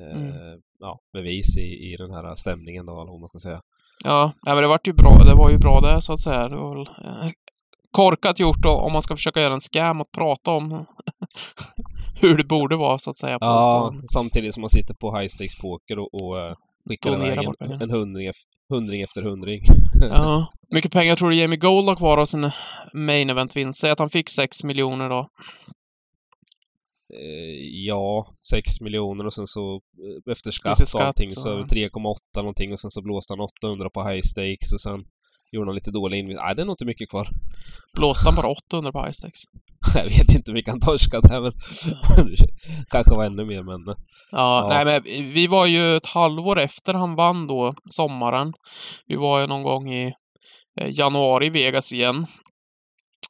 eh, 0.00 0.20
Mm. 0.20 0.60
ja, 0.78 0.98
bevis 1.12 1.56
i, 1.58 1.60
i 1.92 1.96
den 1.98 2.10
här 2.10 2.34
stämningen 2.34 2.86
då, 2.86 2.92
eller 3.00 3.10
vad 3.12 3.20
man 3.20 3.28
ska 3.28 3.38
säga. 3.38 3.60
Ja, 4.04 4.32
men 4.44 4.56
det 4.56 4.66
vart 4.68 4.88
ju 4.88 4.92
bra. 4.92 5.18
Det 5.18 5.34
var 5.34 5.50
ju 5.50 5.58
bra 5.58 5.80
det, 5.80 6.00
så 6.02 6.12
att 6.12 6.20
säga. 6.20 6.48
Det 6.48 6.56
var 6.56 6.74
väl, 6.76 6.86
eh, 7.04 7.30
korkat 7.90 8.40
gjort 8.40 8.62
då, 8.62 8.70
om 8.70 8.92
man 8.92 9.02
ska 9.02 9.16
försöka 9.16 9.40
göra 9.40 9.54
en 9.54 9.60
scam 9.60 10.00
och 10.00 10.10
prata 10.12 10.50
om 10.50 10.86
hur 12.20 12.36
det 12.36 12.44
borde 12.44 12.76
vara, 12.76 12.98
så 12.98 13.10
att 13.10 13.16
säga. 13.16 13.38
På, 13.38 13.44
Ja, 13.46 13.90
på, 14.00 14.06
samtidigt 14.06 14.54
som 14.54 14.60
man 14.60 14.68
sitter 14.70 14.94
på 14.94 15.16
high 15.18 15.28
stakes 15.28 15.56
poker 15.56 15.98
och, 15.98 16.14
och 16.14 16.38
eh, 16.40 16.54
skickar 16.88 17.14
iväg 17.26 17.48
en, 17.60 17.82
en 17.82 17.90
hundring, 17.90 18.30
hundring 18.72 19.02
efter 19.02 19.22
hundring. 19.22 19.62
ja. 20.00 20.46
Mycket 20.74 20.92
pengar 20.92 21.16
tror 21.16 21.30
du 21.30 21.36
Jamie 21.36 21.58
Gold 21.58 21.88
har 21.88 21.96
kvar 21.96 22.18
av 22.18 22.24
sin 22.24 22.50
main 22.94 23.30
event-vinst? 23.30 23.80
Säg 23.80 23.90
att 23.90 23.98
han 23.98 24.10
fick 24.10 24.28
6 24.30 24.64
miljoner 24.64 25.08
då. 25.08 25.28
Eh, 27.22 27.56
ja, 27.86 28.34
6 28.50 28.80
miljoner 28.80 29.26
och 29.26 29.32
sen 29.34 29.46
så 29.46 29.74
eh, 29.74 30.32
efter 30.32 30.50
skatt, 30.50 30.78
Lite 30.78 30.90
skatt 30.90 31.00
och 31.00 31.06
allting 31.06 31.30
så 31.30 31.60
och- 31.60 31.66
3,8 31.68 32.16
någonting 32.36 32.72
och 32.72 32.80
sen 32.80 32.90
så 32.90 33.02
blåste 33.02 33.32
han 33.32 33.40
800 33.40 33.90
på 33.90 34.08
high 34.08 34.22
stakes 34.22 34.72
och 34.74 34.80
sen 34.80 35.00
gjorde 35.52 35.68
han 35.68 35.74
lite 35.74 35.90
dålig 35.90 36.18
invest. 36.18 36.40
Nej, 36.44 36.54
det 36.54 36.62
är 36.62 36.66
nog 36.66 36.72
inte 36.72 36.84
mycket 36.84 37.10
kvar. 37.10 37.28
Blåste 37.96 38.28
han 38.28 38.36
bara 38.36 38.52
800 38.52 38.92
på 38.92 38.98
high 39.02 39.12
stakes? 39.12 39.40
Jag 39.94 40.04
vet 40.04 40.34
inte 40.34 40.50
hur 40.50 40.54
mycket 40.54 40.72
han 40.72 40.80
torskade 40.80 41.28
där 41.28 41.40
men 41.40 41.52
kanske 42.90 43.14
var 43.14 43.24
ännu 43.24 43.44
mer 43.44 43.62
men 43.62 43.88
eh, 43.88 43.94
Ja, 44.30 44.60
Ja. 44.62 44.68
nej 44.68 44.84
men 44.84 45.32
vi 45.34 45.46
var 45.46 45.66
ju 45.66 45.96
ett 45.96 46.06
halvår 46.06 46.58
efter 46.60 46.94
han 46.94 47.14
vann 47.14 47.46
då, 47.46 47.74
sommaren. 47.90 48.52
Vi 49.06 49.16
var 49.16 49.40
ju 49.40 49.46
någon 49.46 49.62
gång 49.62 49.92
i 49.92 50.12
januari 50.90 51.46
i 51.46 51.50
Vegas 51.50 51.92
igen. 51.92 52.26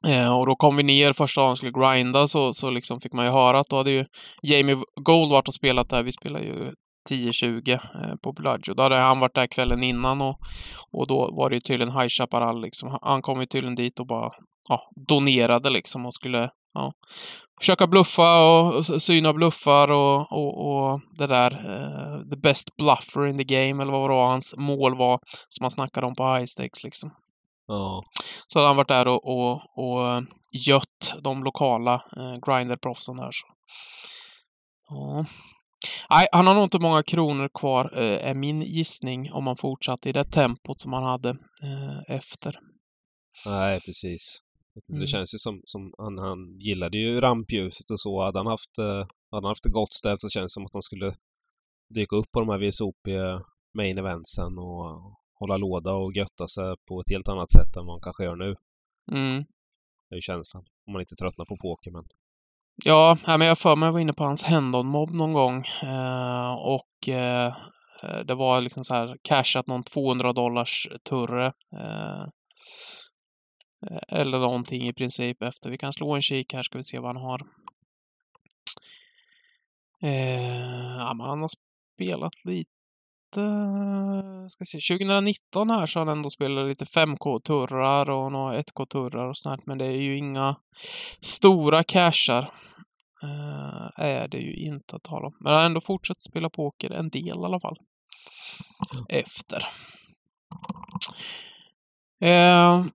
Eh, 0.07 0.39
och 0.39 0.47
då 0.47 0.57
kom 0.57 0.77
vi 0.77 0.83
ner 0.83 1.13
första 1.13 1.41
dagen 1.41 1.57
skulle 1.57 1.73
grinda 1.73 2.27
så, 2.27 2.53
så 2.53 2.71
liksom 2.71 3.01
fick 3.01 3.13
man 3.13 3.25
ju 3.25 3.31
höra 3.31 3.61
att 3.61 3.69
då 3.71 3.77
hade 3.77 3.91
ju 3.91 4.05
Jamie 4.43 4.77
Gold 5.01 5.31
varit 5.31 5.49
och 5.49 5.55
spelat 5.55 5.89
där. 5.89 6.03
Vi 6.03 6.13
spelade 6.13 6.45
ju 6.45 6.73
10-20 7.11 7.73
eh, 7.73 7.79
på 8.25 8.33
Bellagio. 8.33 8.75
Då 8.75 8.83
hade 8.83 8.97
han 8.97 9.21
varit 9.21 9.35
där 9.35 9.47
kvällen 9.47 9.83
innan 9.83 10.23
och, 10.23 10.37
och 10.93 11.07
då 11.07 11.31
var 11.37 11.51
det 11.51 11.57
ju 11.57 11.61
tydligen 11.61 11.93
High 12.01 12.09
Chaparral 12.09 12.63
liksom. 12.63 12.99
Han- 13.03 13.23
kom 13.23 13.41
ju 13.41 13.47
tydligen 13.47 13.75
dit 13.75 14.01
och 14.01 14.07
bara 14.07 14.31
ja, 14.69 14.81
donerade 15.09 15.71
liksom 15.71 16.07
och 16.07 16.15
skulle 16.15 16.51
ja, 16.75 16.93
försöka 17.61 17.87
bluffa 17.87 18.51
och, 18.51 18.75
och 18.77 19.03
syna 19.03 19.33
bluffar 19.33 19.89
och, 19.91 20.33
och, 20.33 20.67
och 20.67 21.01
det 21.19 21.27
där. 21.27 21.53
eh, 21.53 22.21
the 22.31 22.37
best 22.37 22.69
bluffer 22.77 23.27
in 23.27 23.39
the 23.39 23.45
game, 23.45 23.83
eller 23.83 23.93
vad 23.93 24.01
var 24.01 24.09
det 24.09 24.15
var 24.15 24.27
hans 24.29 24.55
mål 24.57 24.97
var, 24.99 25.19
som 25.49 25.65
han 25.65 25.71
snackade 25.71 26.07
om 26.07 26.15
på 26.15 26.35
high 26.35 26.45
stakes 26.45 26.85
liksom 26.85 27.11
ja. 27.67 28.03
Så 28.49 28.59
hade 28.59 28.69
han 28.69 28.77
varit 28.77 28.89
där 28.89 29.09
och, 29.09 29.25
och, 29.25 29.61
och 29.77 30.09
eh, 30.09 30.23
gött 30.69 31.15
de 31.23 31.45
lokala 31.45 31.95
eh, 31.95 32.35
grinderproffsen 32.47 33.17
där. 33.17 33.31
Så. 33.33 33.47
Ja. 34.89 35.25
Nej, 36.11 36.27
han 36.33 36.47
har 36.47 36.55
nog 36.55 36.65
inte 36.65 36.79
många 36.79 37.03
kronor 37.03 37.49
kvar, 37.59 37.91
eh, 37.95 38.31
är 38.31 38.35
min 38.35 38.63
gissning, 38.63 39.33
om 39.33 39.47
han 39.47 39.57
fortsatte 39.57 40.09
i 40.09 40.13
det 40.13 40.25
tempot 40.25 40.81
som 40.81 40.93
han 40.93 41.05
hade 41.05 41.31
eh, 41.63 42.17
efter. 42.17 42.59
Nej, 43.47 43.81
precis. 43.81 44.41
Mm. 44.89 45.01
Det 45.01 45.07
känns 45.07 45.35
ju 45.35 45.39
som, 45.39 45.61
som 45.65 45.93
han, 45.99 46.19
han 46.19 46.59
gillade 46.59 46.99
ju 46.99 47.21
rampljuset 47.21 47.91
och 47.91 48.01
så. 48.01 48.23
Hade 48.23 48.39
han 48.39 48.47
haft, 48.47 48.79
eh, 48.79 49.07
hade 49.31 49.47
han 49.47 49.55
haft 49.55 49.65
gott 49.65 49.93
ställt 49.93 50.21
så 50.21 50.29
känns 50.29 50.53
det 50.53 50.55
som 50.55 50.67
att 50.67 50.73
han 50.73 50.83
skulle 50.83 51.15
dyka 51.95 52.17
upp 52.17 52.31
på 52.33 52.41
de 52.41 52.49
här 52.49 52.69
VSOP 52.69 52.97
main 53.79 53.99
eventsen 53.99 54.59
och 54.59 55.15
hålla 55.35 55.57
låda 55.57 55.93
och 55.93 56.13
götta 56.13 56.47
sig 56.49 56.75
på 56.89 57.01
ett 57.01 57.11
helt 57.11 57.29
annat 57.29 57.51
sätt 57.51 57.77
än 57.77 57.89
han 57.89 58.01
kanske 58.01 58.25
gör 58.25 58.37
nu. 58.37 58.55
Mm. 59.13 59.45
Det 60.09 60.15
är 60.15 60.17
ju 60.17 60.21
känslan. 60.21 60.65
Om 60.87 60.93
man 60.93 61.03
inte 61.03 61.15
tröttnar 61.15 61.45
på 61.45 61.57
poker 61.57 61.91
men... 61.91 62.05
Ja, 62.85 63.19
men 63.27 63.47
jag 63.47 63.59
för 63.59 63.77
mig 63.77 63.91
var 63.93 64.01
inne 64.01 64.13
på 64.13 64.25
hans 64.25 64.43
Hendon-mobb 64.43 65.11
någon 65.11 65.33
gång. 65.33 65.65
Eh, 65.83 66.55
och 66.55 67.09
eh, 67.09 67.55
det 68.27 68.35
var 68.35 68.61
liksom 68.61 68.85
så 68.85 68.95
här 68.95 69.17
cashat 69.23 69.67
någon 69.67 69.83
200 69.83 70.33
dollars 70.33 70.89
turre. 71.09 71.47
Eh, 71.47 72.25
eller 74.09 74.39
någonting 74.39 74.89
i 74.89 74.93
princip 74.93 75.43
efter. 75.43 75.71
Vi 75.71 75.79
kan 75.79 75.93
slå 75.93 76.15
en 76.15 76.23
kik 76.23 76.55
här 76.55 76.63
ska 76.63 76.79
vi 76.79 76.85
se 76.85 76.99
vad 76.99 77.17
han 77.17 77.25
har. 77.25 77.41
Eh, 80.03 80.97
ja, 80.99 81.15
men 81.15 81.27
han 81.27 81.41
har 81.41 81.51
spelat 81.95 82.45
lite... 82.45 82.71
Eh, 83.37 84.47
ska 84.49 84.65
se, 84.65 84.97
2019 84.97 85.71
här 85.71 85.87
så 85.87 86.01
har 86.01 86.07
han 86.07 86.17
ändå 86.17 86.31
spelat 86.31 86.67
lite 86.69 86.85
5K-turrar 86.85 88.11
och 88.11 88.33
några 88.33 88.63
1K-turrar 88.63 89.29
och 89.29 89.39
sånt 89.39 89.67
Men 89.67 89.79
det 89.79 89.87
är 89.87 90.03
ju 90.03 90.17
inga 90.17 90.57
stora 91.21 91.85
cashar. 91.85 92.51
Uh, 93.25 93.91
är 93.97 94.29
det 94.29 94.39
ju 94.39 94.55
inte 94.55 94.97
att 94.97 95.03
tala 95.03 95.27
om. 95.27 95.37
Men 95.41 95.53
han 95.53 95.61
har 95.61 95.67
ändå 95.67 95.81
fortsatt 95.81 96.23
spela 96.23 96.51
poker 96.51 96.91
en 96.91 97.09
del 97.09 97.27
i 97.27 97.45
alla 97.45 97.61
fall. 97.61 97.77
Efter. 99.09 99.69
Uh, 102.25 102.87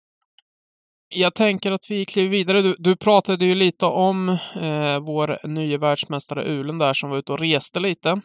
jag 1.15 1.35
tänker 1.35 1.71
att 1.71 1.85
vi 1.89 2.05
kliver 2.05 2.29
vidare. 2.29 2.61
Du, 2.61 2.75
du 2.79 2.95
pratade 2.95 3.45
ju 3.45 3.55
lite 3.55 3.85
om 3.85 4.29
eh, 4.55 4.99
vår 4.99 5.47
nya 5.47 5.77
världsmästare 5.77 6.45
Ulen 6.45 6.77
där 6.77 6.93
som 6.93 7.09
var 7.09 7.17
ute 7.17 7.31
och 7.31 7.39
reste 7.39 7.79
lite. 7.79 8.21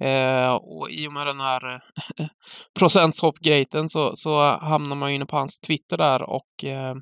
Eh, 0.00 0.54
och 0.54 0.90
i 0.90 1.08
och 1.08 1.12
med 1.12 1.26
den 1.26 1.40
här 1.40 1.80
procentshopp-grejen 2.78 3.88
så, 3.88 4.16
så 4.16 4.56
hamnar 4.56 4.96
man 4.96 5.10
ju 5.10 5.14
inne 5.16 5.26
på 5.26 5.36
hans 5.36 5.60
Twitter 5.60 5.96
där 5.96 6.22
och 6.22 6.64
eh, 6.64 6.94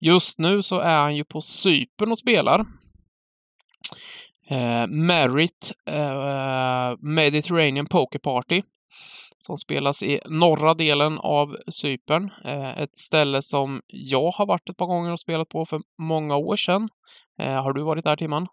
just 0.00 0.38
nu 0.38 0.62
så 0.62 0.78
är 0.78 0.98
han 0.98 1.16
ju 1.16 1.24
på 1.24 1.42
Cypern 1.42 2.12
och 2.12 2.18
spelar. 2.18 2.60
Eh, 4.50 4.86
Merit 4.86 5.72
eh, 5.86 6.94
Mediterranean 6.98 7.86
Poker 7.86 8.18
Party 8.18 8.62
som 9.38 9.58
spelas 9.58 10.02
i 10.02 10.20
norra 10.26 10.74
delen 10.74 11.18
av 11.18 11.56
Cypern. 11.68 12.30
Eh, 12.44 12.78
ett 12.78 12.96
ställe 12.96 13.42
som 13.42 13.82
jag 13.86 14.30
har 14.30 14.46
varit 14.46 14.68
ett 14.68 14.76
par 14.76 14.86
gånger 14.86 15.12
och 15.12 15.20
spelat 15.20 15.48
på 15.48 15.66
för 15.66 15.80
många 15.98 16.36
år 16.36 16.56
sedan. 16.56 16.88
Eh, 17.42 17.62
har 17.62 17.72
du 17.72 17.82
varit 17.82 18.04
där, 18.04 18.16
Timman? 18.16 18.46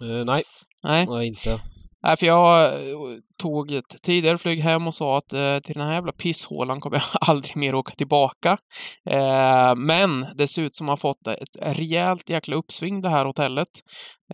Eh, 0.00 0.24
nej, 0.24 0.42
Nej. 0.82 1.06
nej 1.06 1.26
inte. 1.26 1.60
Nej, 2.02 2.16
för 2.16 2.26
jag 2.26 2.74
tog 3.38 3.72
ett 3.72 4.02
tidigare 4.02 4.38
flyg 4.38 4.60
hem 4.60 4.86
och 4.86 4.94
sa 4.94 5.18
att 5.18 5.32
eh, 5.32 5.58
till 5.58 5.74
den 5.74 5.86
här 5.86 5.94
jävla 5.94 6.12
pisshålan 6.12 6.80
kommer 6.80 6.96
jag 6.96 7.04
aldrig 7.28 7.56
mer 7.56 7.74
åka 7.74 7.94
tillbaka. 7.94 8.58
Eh, 9.10 9.74
men 9.76 10.26
det 10.36 10.46
ser 10.46 10.62
ut 10.62 10.74
som 10.74 10.88
att 10.88 10.90
han 10.90 10.98
fått 10.98 11.26
ett 11.26 11.78
rejält 11.78 12.30
jäkla 12.30 12.56
uppsving 12.56 13.00
det 13.00 13.08
här 13.08 13.24
hotellet. 13.24 13.68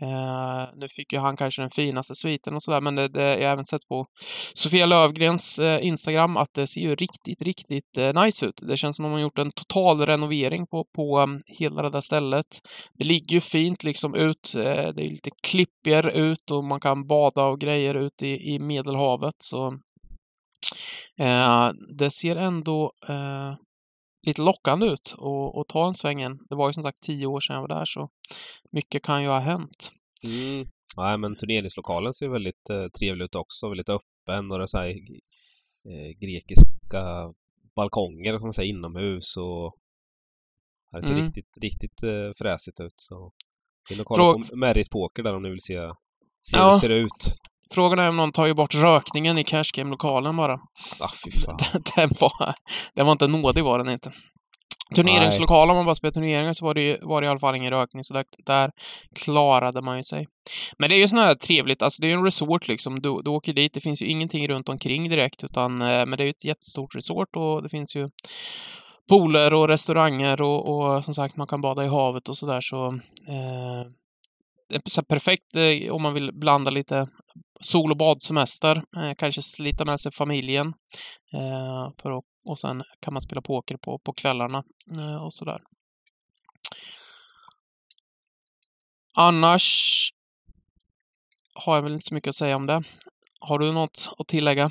Eh, 0.00 0.68
nu 0.76 0.86
fick 0.88 1.12
ju 1.12 1.18
han 1.18 1.36
kanske 1.36 1.62
den 1.62 1.70
finaste 1.70 2.14
sviten 2.14 2.54
och 2.54 2.62
sådär, 2.62 2.80
men 2.80 2.94
det, 2.94 3.08
det, 3.08 3.22
jag 3.22 3.46
har 3.46 3.52
även 3.52 3.64
sett 3.64 3.88
på 3.88 4.06
Sofia 4.54 4.86
Lövgrens 4.86 5.58
eh, 5.58 5.86
Instagram 5.86 6.36
att 6.36 6.54
det 6.54 6.66
ser 6.66 6.80
ju 6.80 6.94
riktigt, 6.94 7.42
riktigt 7.42 7.98
eh, 7.98 8.22
nice 8.22 8.46
ut. 8.46 8.60
Det 8.62 8.76
känns 8.76 8.96
som 8.96 9.04
om 9.04 9.10
man 9.10 9.20
gjort 9.20 9.38
en 9.38 9.52
total 9.52 10.06
renovering 10.06 10.66
på, 10.66 10.84
på 10.96 11.20
um, 11.20 11.42
hela 11.46 11.82
det 11.82 11.90
där 11.90 12.00
stället. 12.00 12.46
Det 12.98 13.04
ligger 13.04 13.34
ju 13.34 13.40
fint 13.40 13.84
liksom 13.84 14.14
ut. 14.14 14.54
Eh, 14.56 14.88
det 14.94 15.02
är 15.02 15.10
lite 15.10 15.30
klippigare 15.46 16.12
ut 16.12 16.50
och 16.50 16.64
man 16.64 16.80
kan 16.80 17.06
bada 17.06 17.44
och 17.44 17.60
grejer 17.60 17.94
ut 17.94 18.22
i, 18.22 18.54
i 18.54 18.58
Medelhavet, 18.94 19.34
så 19.38 19.66
eh, 21.18 21.70
det 21.98 22.10
ser 22.10 22.36
ändå 22.36 22.92
eh, 23.08 23.54
lite 24.26 24.42
lockande 24.42 24.86
ut 24.86 25.14
att 25.60 25.68
ta 25.68 25.86
en 25.86 25.94
sväng 25.94 26.22
än. 26.22 26.38
Det 26.48 26.54
var 26.54 26.68
ju 26.68 26.72
som 26.72 26.82
sagt 26.82 27.00
tio 27.00 27.26
år 27.26 27.40
sedan 27.40 27.54
jag 27.54 27.60
var 27.60 27.68
där, 27.68 27.84
så 27.84 28.08
mycket 28.72 29.02
kan 29.02 29.22
ju 29.22 29.28
ha 29.28 29.38
hänt. 29.38 29.92
Mm. 30.24 30.66
Nej, 30.96 31.18
men 31.18 31.36
turneringslokalen 31.36 32.14
ser 32.14 32.28
väldigt 32.28 32.70
eh, 32.70 32.86
trevlig 32.98 33.24
ut 33.24 33.34
också, 33.34 33.68
väldigt 33.68 33.88
öppen 33.88 34.50
och 34.50 34.58
det 34.58 34.64
är 34.64 34.66
så 34.66 34.78
här, 34.78 34.88
eh, 34.88 36.10
grekiska 36.20 37.32
balkonger, 37.76 38.38
som 38.38 38.46
man 38.46 38.52
säger, 38.52 38.74
inomhus 38.74 39.36
och 39.36 39.74
det 40.92 41.02
ser 41.02 41.12
mm. 41.12 41.24
riktigt, 41.24 41.58
riktigt 41.60 42.02
eh, 42.02 42.30
fräsigt 42.38 42.80
ut. 42.80 42.94
Så 42.96 43.32
in 43.90 44.00
och 44.00 44.06
kolla 44.06 44.24
Frå... 44.24 44.48
på 44.50 44.56
Merit 44.56 44.90
Poker 44.90 45.22
där 45.22 45.34
om 45.34 45.42
ni 45.42 45.50
vill 45.50 45.60
se, 45.60 45.78
se 46.42 46.56
ja. 46.56 46.64
hur 46.64 46.72
det 46.72 46.78
ser 46.78 46.90
ut. 46.90 47.38
Frågan 47.70 47.98
är 47.98 48.08
om 48.08 48.16
någon 48.16 48.32
tagit 48.32 48.56
bort 48.56 48.74
rökningen 48.74 49.38
i 49.38 49.44
Cash 49.44 49.70
Game-lokalen 49.74 50.36
bara. 50.36 50.54
Ah, 51.00 51.10
fy 51.24 51.40
fan. 51.40 51.56
den, 51.96 52.10
var, 52.20 52.54
den 52.94 53.06
var 53.06 53.12
inte 53.12 53.26
nådig 53.26 53.64
var 53.64 53.78
den 53.78 53.90
inte. 53.90 54.12
Turneringslokal, 54.94 55.70
om 55.70 55.76
man 55.76 55.84
bara 55.84 55.94
spelar 55.94 56.12
turneringar 56.12 56.52
så 56.52 56.64
var 56.64 56.74
det, 56.74 56.98
var 57.02 57.20
det 57.20 57.24
i 57.24 57.28
alla 57.30 57.38
fall 57.38 57.56
ingen 57.56 57.70
rökning, 57.70 58.04
så 58.04 58.14
där, 58.14 58.24
där 58.46 58.70
klarade 59.24 59.82
man 59.82 59.96
ju 59.96 60.02
sig. 60.02 60.26
Men 60.78 60.88
det 60.88 60.96
är 60.96 60.98
ju 60.98 61.08
sån 61.08 61.18
här 61.18 61.34
trevligt, 61.34 61.82
alltså 61.82 62.02
det 62.02 62.06
är 62.06 62.08
ju 62.08 62.14
en 62.14 62.24
resort 62.24 62.68
liksom, 62.68 63.00
du, 63.00 63.22
du 63.24 63.30
åker 63.30 63.52
dit, 63.52 63.72
det 63.74 63.80
finns 63.80 64.02
ju 64.02 64.06
ingenting 64.06 64.48
runt 64.48 64.68
omkring 64.68 65.08
direkt, 65.08 65.44
utan, 65.44 65.82
eh, 65.82 66.06
men 66.06 66.10
det 66.10 66.22
är 66.22 66.24
ju 66.24 66.30
ett 66.30 66.44
jättestort 66.44 66.96
resort 66.96 67.36
och 67.36 67.62
det 67.62 67.68
finns 67.68 67.96
ju 67.96 68.08
pooler 69.08 69.54
och 69.54 69.68
restauranger 69.68 70.40
och, 70.42 70.68
och 70.68 71.04
som 71.04 71.14
sagt, 71.14 71.36
man 71.36 71.46
kan 71.46 71.60
bada 71.60 71.84
i 71.84 71.88
havet 71.88 72.28
och 72.28 72.36
sådär, 72.36 72.60
så, 72.60 72.86
eh, 73.28 74.80
så 74.86 75.02
perfekt 75.02 75.54
eh, 75.54 75.92
om 75.92 76.02
man 76.02 76.14
vill 76.14 76.32
blanda 76.32 76.70
lite 76.70 77.08
sol 77.64 77.90
och 77.90 77.96
badsemester, 77.96 78.76
eh, 78.96 79.14
kanske 79.18 79.42
slita 79.42 79.84
med 79.84 80.00
sig 80.00 80.12
familjen 80.12 80.66
eh, 81.32 81.90
för 82.02 82.18
att, 82.18 82.24
och 82.44 82.58
sen 82.58 82.82
kan 83.00 83.14
man 83.14 83.20
spela 83.20 83.42
poker 83.42 83.76
på, 83.76 83.98
på 83.98 84.12
kvällarna 84.12 84.64
eh, 84.96 85.24
och 85.24 85.32
sådär. 85.32 85.60
Annars 89.16 90.08
har 91.54 91.74
jag 91.74 91.82
väl 91.82 91.92
inte 91.92 92.04
så 92.04 92.14
mycket 92.14 92.28
att 92.28 92.34
säga 92.34 92.56
om 92.56 92.66
det. 92.66 92.82
Har 93.40 93.58
du 93.58 93.72
något 93.72 94.14
att 94.18 94.28
tillägga? 94.28 94.64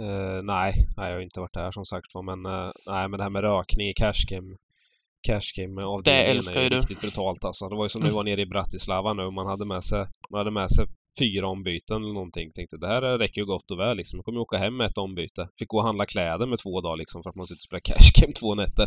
Uh, 0.00 0.42
nej, 0.42 0.74
nej, 0.96 1.08
jag 1.08 1.16
har 1.16 1.20
inte 1.20 1.40
varit 1.40 1.54
där 1.54 1.72
som 1.72 1.84
sagt 1.84 2.06
men 2.24 2.46
uh, 2.46 2.70
nej, 2.86 3.08
men 3.08 3.18
det 3.18 3.22
här 3.22 3.30
med 3.30 3.42
rökning 3.42 3.88
i 3.88 3.92
cash 3.94 4.24
game 4.28 4.56
cash 5.22 5.52
game 5.56 5.82
avdelningen 5.82 6.26
det 6.26 6.30
älskar 6.30 6.60
är 6.60 6.64
ju 6.64 6.70
riktigt 6.70 7.00
brutalt 7.00 7.44
alltså. 7.44 7.68
Det 7.68 7.76
var 7.76 7.84
ju 7.84 7.88
som 7.88 8.00
mm. 8.00 8.10
vi 8.10 8.16
var 8.16 8.24
nere 8.24 8.40
i 8.40 8.46
Bratislava 8.46 9.14
nu, 9.14 9.30
man 9.30 9.46
hade 9.46 9.64
med 9.64 9.84
sig, 9.84 10.06
man 10.30 10.38
hade 10.38 10.50
med 10.50 10.70
sig 10.70 10.86
fyra 11.18 11.48
ombyten 11.48 11.96
eller 12.02 12.14
någonting. 12.14 12.52
Tänkte 12.52 12.76
det 12.76 12.86
här 12.86 13.18
räcker 13.18 13.40
ju 13.40 13.46
gott 13.46 13.70
och 13.70 13.78
väl 13.78 13.96
liksom. 13.96 14.16
Jag 14.16 14.24
kommer 14.24 14.38
ju 14.38 14.42
åka 14.42 14.58
hem 14.58 14.76
med 14.76 14.86
ett 14.86 14.98
ombyte. 14.98 15.48
Fick 15.58 15.68
gå 15.68 15.78
och 15.78 15.84
handla 15.84 16.04
kläder 16.06 16.46
med 16.46 16.58
två 16.64 16.80
dagar 16.80 16.96
liksom 16.96 17.22
för 17.22 17.30
att 17.30 17.36
man 17.36 17.46
sitter 17.46 17.58
och 17.58 17.68
spelar 17.68 17.80
cash 17.90 18.10
game 18.20 18.32
två 18.32 18.54
nätter. 18.54 18.86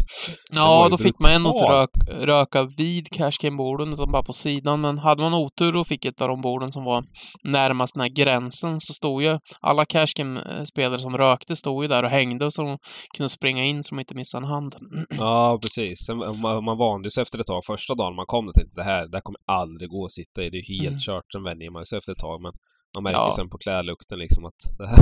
Ja, 0.53 0.87
då 0.91 0.97
fick 0.97 1.19
man 1.19 1.31
ändå 1.31 1.49
inte 1.49 1.65
rök, 1.73 1.89
röka 2.29 2.63
vid 2.77 3.09
cash 3.09 3.37
game-borden 3.41 3.93
utan 3.93 4.11
bara 4.11 4.23
på 4.23 4.33
sidan. 4.33 4.81
Men 4.81 4.97
hade 4.97 5.21
man 5.21 5.33
otur 5.33 5.75
och 5.75 5.87
fick 5.87 6.05
ett 6.05 6.21
av 6.21 6.27
de 6.27 6.41
borden 6.41 6.71
som 6.71 6.83
var 6.83 7.05
närmast 7.43 7.93
den 7.93 8.01
här 8.01 8.09
gränsen 8.09 8.79
så 8.79 8.93
stod 8.93 9.23
ju 9.23 9.39
alla 9.61 9.85
cash 9.85 10.13
game-spelare 10.17 10.99
som 10.99 11.17
rökte 11.17 11.55
stod 11.55 11.83
ju 11.83 11.87
där 11.87 12.03
och 12.03 12.09
hängde 12.09 12.51
så 12.51 12.61
de 12.61 12.77
kunde 13.17 13.29
springa 13.29 13.63
in 13.65 13.83
så 13.83 13.95
de 13.95 13.99
inte 13.99 14.15
missade 14.15 14.45
en 14.45 14.49
hand. 14.49 14.75
Ja, 15.17 15.59
precis. 15.61 16.09
Man, 16.09 16.63
man 16.63 16.77
vande 16.77 17.11
sig 17.11 17.21
efter 17.21 17.39
ett 17.39 17.45
tag. 17.45 17.61
Första 17.67 17.95
dagen 17.95 18.15
man 18.15 18.25
kom 18.25 18.45
tänkte 18.45 18.81
det 18.81 18.83
här, 18.83 19.07
det 19.07 19.17
här 19.17 19.21
kommer 19.21 19.39
aldrig 19.61 19.89
gå 19.89 20.05
att 20.05 20.11
sitta 20.11 20.43
i. 20.43 20.49
Det 20.49 20.57
är 20.57 20.67
helt 20.77 20.87
mm. 20.87 20.99
kört. 20.99 21.23
Sen 21.31 21.43
vänjer 21.43 21.71
man 21.71 21.85
sig 21.85 21.97
efter 21.97 22.12
ett 22.13 22.19
tag. 22.19 22.41
Men 22.41 22.53
man 22.95 23.03
märker 23.03 23.19
ja. 23.19 23.31
sen 23.35 23.49
på 23.49 23.57
klädlukten 23.57 24.19
liksom 24.19 24.45
att 24.45 24.61
det 24.77 24.87
här... 24.87 24.97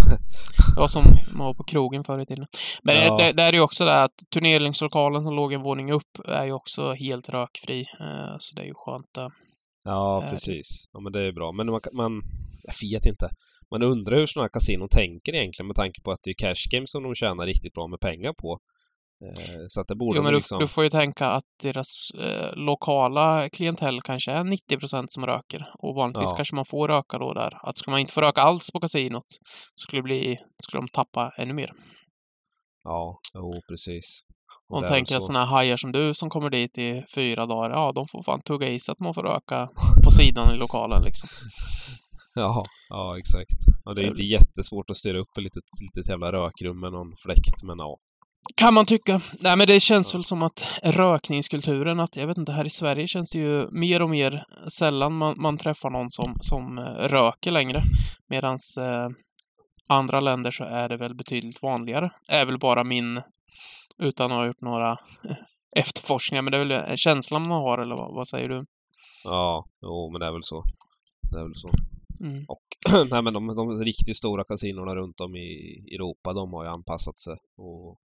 det 0.76 0.80
var 0.80 0.88
som 0.88 1.04
man 1.34 1.48
var 1.48 1.54
på 1.54 1.64
krogen 1.64 2.04
förr 2.04 2.20
i 2.20 2.26
tiden. 2.26 2.46
Men 2.84 2.96
ja. 2.96 3.18
det, 3.18 3.32
det, 3.32 3.44
är 3.44 3.54
ju 3.54 3.62
också 3.62 3.86
det 3.86 4.04
att 4.04 4.18
turneringslokalen 4.34 5.24
som 5.24 5.36
låg 5.36 5.54
en 5.54 5.62
våning 5.62 5.92
upp 5.92 6.14
är 6.28 6.46
ju 6.46 6.52
också 6.52 6.94
helt 6.94 7.30
rökfri. 7.30 7.82
Eh, 7.82 8.36
så 8.40 8.56
det 8.56 8.62
är 8.62 8.66
ju 8.66 8.74
skönt. 8.76 9.14
Där. 9.16 9.32
Ja, 9.84 10.28
precis. 10.30 10.86
Ja, 10.94 11.00
men 11.00 11.12
det 11.12 11.28
är 11.28 11.32
bra. 11.32 11.52
Men 11.52 11.68
man, 11.68 11.82
man 11.94 12.22
jag 12.64 12.90
vet 12.90 13.06
inte. 13.06 13.30
Man 13.72 13.84
undrar 13.84 14.16
hur 14.16 14.26
sådana 14.26 14.44
här 14.44 14.50
kasinon 14.50 14.90
tänker 14.90 15.36
egentligen 15.36 15.68
med 15.68 15.76
tanke 15.76 16.02
på 16.02 16.12
att 16.12 16.20
det 16.24 16.30
är 16.30 16.34
cash 16.34 16.64
games 16.72 16.92
som 16.92 17.04
de 17.04 17.16
tjänar 17.16 17.46
riktigt 17.46 17.74
bra 17.74 17.88
med 17.88 18.00
pengar 18.00 18.34
på. 18.34 18.60
Eh, 19.22 19.66
så 19.68 19.82
att 19.82 19.88
det 19.88 19.96
borde 19.96 20.18
jo, 20.18 20.24
men 20.24 20.32
du, 20.32 20.38
liksom... 20.38 20.60
du 20.60 20.68
får 20.68 20.84
ju 20.84 20.90
tänka 20.90 21.28
att 21.28 21.44
deras 21.64 22.12
eh, 22.20 22.56
lokala 22.56 23.50
klientell 23.50 24.02
kanske 24.02 24.32
är 24.32 24.44
90 24.44 24.78
procent 24.78 25.12
som 25.12 25.26
röker. 25.26 25.66
Och 25.80 25.96
vanligtvis 25.96 26.30
ja. 26.32 26.36
kanske 26.36 26.56
man 26.56 26.66
får 26.66 26.88
röka 26.88 27.18
då 27.18 27.34
där. 27.34 27.68
Att 27.68 27.78
skulle 27.78 27.92
man 27.92 28.00
inte 28.00 28.14
få 28.14 28.22
röka 28.22 28.42
alls 28.42 28.72
på 28.74 28.80
kasinot 28.80 29.24
skulle, 29.76 30.02
bli, 30.02 30.38
skulle 30.64 30.82
de 30.82 30.88
tappa 30.88 31.32
ännu 31.38 31.54
mer. 31.54 31.72
Ja, 32.84 33.20
jo 33.36 33.52
precis. 33.70 34.22
Och 34.70 34.82
de 34.82 34.88
tänker 34.88 35.16
att 35.16 35.24
sådana 35.24 35.46
hajar 35.46 35.78
som 35.78 35.92
du 35.92 36.14
som 36.14 36.30
kommer 36.30 36.50
dit 36.50 36.78
i 36.78 37.04
fyra 37.16 37.46
dagar, 37.46 37.70
ja, 37.70 37.92
de 37.96 38.06
får 38.12 38.24
fan 38.24 38.42
tugga 38.42 38.68
i 38.68 38.80
sig 38.80 38.92
att 38.92 39.00
man 39.00 39.14
får 39.14 39.24
röka 39.24 39.70
på 40.04 40.12
sidan 40.12 40.56
i 40.56 40.58
lokalen 40.58 41.04
liksom. 41.04 41.30
Ja, 42.34 42.62
ja 42.90 43.18
exakt. 43.20 43.60
Ja, 43.86 43.94
det 43.94 44.02
är 44.02 44.08
inte 44.08 44.22
jättesvårt 44.22 44.90
att 44.90 44.98
styra 44.98 45.20
upp 45.20 45.38
ett 45.38 45.44
litet, 45.44 45.64
litet 45.82 46.10
jävla 46.10 46.32
rökrum 46.32 46.80
med 46.80 46.92
någon 46.92 47.12
fläkt, 47.24 47.64
men 47.64 47.78
ja. 47.78 47.98
Kan 48.62 48.74
man 48.74 48.86
tycka. 48.86 49.22
Nej, 49.40 49.58
men 49.58 49.68
det 49.68 49.80
känns 49.80 50.16
väl 50.16 50.24
som 50.24 50.44
att 50.44 50.80
rökningskulturen, 50.84 52.00
att 52.00 52.16
jag 52.16 52.28
vet 52.28 52.38
inte, 52.38 52.52
här 52.52 52.66
i 52.66 52.70
Sverige 52.70 53.08
känns 53.08 53.32
det 53.32 53.40
ju 53.40 53.68
mer 53.72 54.02
och 54.02 54.10
mer 54.10 54.44
sällan 54.68 55.14
man, 55.14 55.42
man 55.42 55.58
träffar 55.58 55.90
någon 55.90 56.12
som, 56.12 56.38
som 56.40 56.78
eh, 56.78 56.84
röker 56.84 57.52
längre. 57.52 57.82
Medan 58.30 58.58
eh, 58.80 59.10
andra 59.90 60.20
länder 60.20 60.52
så 60.52 60.64
är 60.64 60.90
det 60.90 60.98
väl 60.98 61.16
betydligt 61.16 61.64
vanligare. 61.64 62.12
Är 62.28 62.46
väl 62.46 62.60
bara 62.60 62.84
min, 62.84 63.22
utan 63.98 64.32
att 64.32 64.38
ha 64.38 64.46
gjort 64.46 64.62
några 64.62 64.98
efterforskningar, 65.76 66.42
men 66.42 66.52
det 66.52 66.58
är 66.58 66.66
väl 66.66 66.98
känslan 66.98 67.42
man 67.42 67.62
har, 67.62 67.78
eller 67.78 67.96
vad, 67.96 68.16
vad 68.16 68.28
säger 68.28 68.50
du? 68.50 68.66
Ja, 69.24 69.66
jo, 69.82 70.10
men 70.12 70.20
det 70.20 70.26
är 70.26 70.32
väl 70.32 70.44
så. 70.44 70.64
Det 71.32 71.40
är 71.40 71.44
väl 71.44 71.56
så. 71.56 71.70
Mm. 72.24 72.46
Och 72.48 72.66
nej, 73.12 73.22
men 73.22 73.34
de, 73.34 73.48
de 73.48 73.84
riktigt 73.84 74.18
stora 74.18 74.44
kasinorna 74.44 74.96
runt 74.96 75.22
om 75.22 75.36
i 75.36 75.84
Europa, 75.96 76.34
de 76.34 76.54
har 76.54 76.64
ju 76.64 76.70
anpassat 76.70 77.20
sig 77.20 77.36
och 77.58 77.98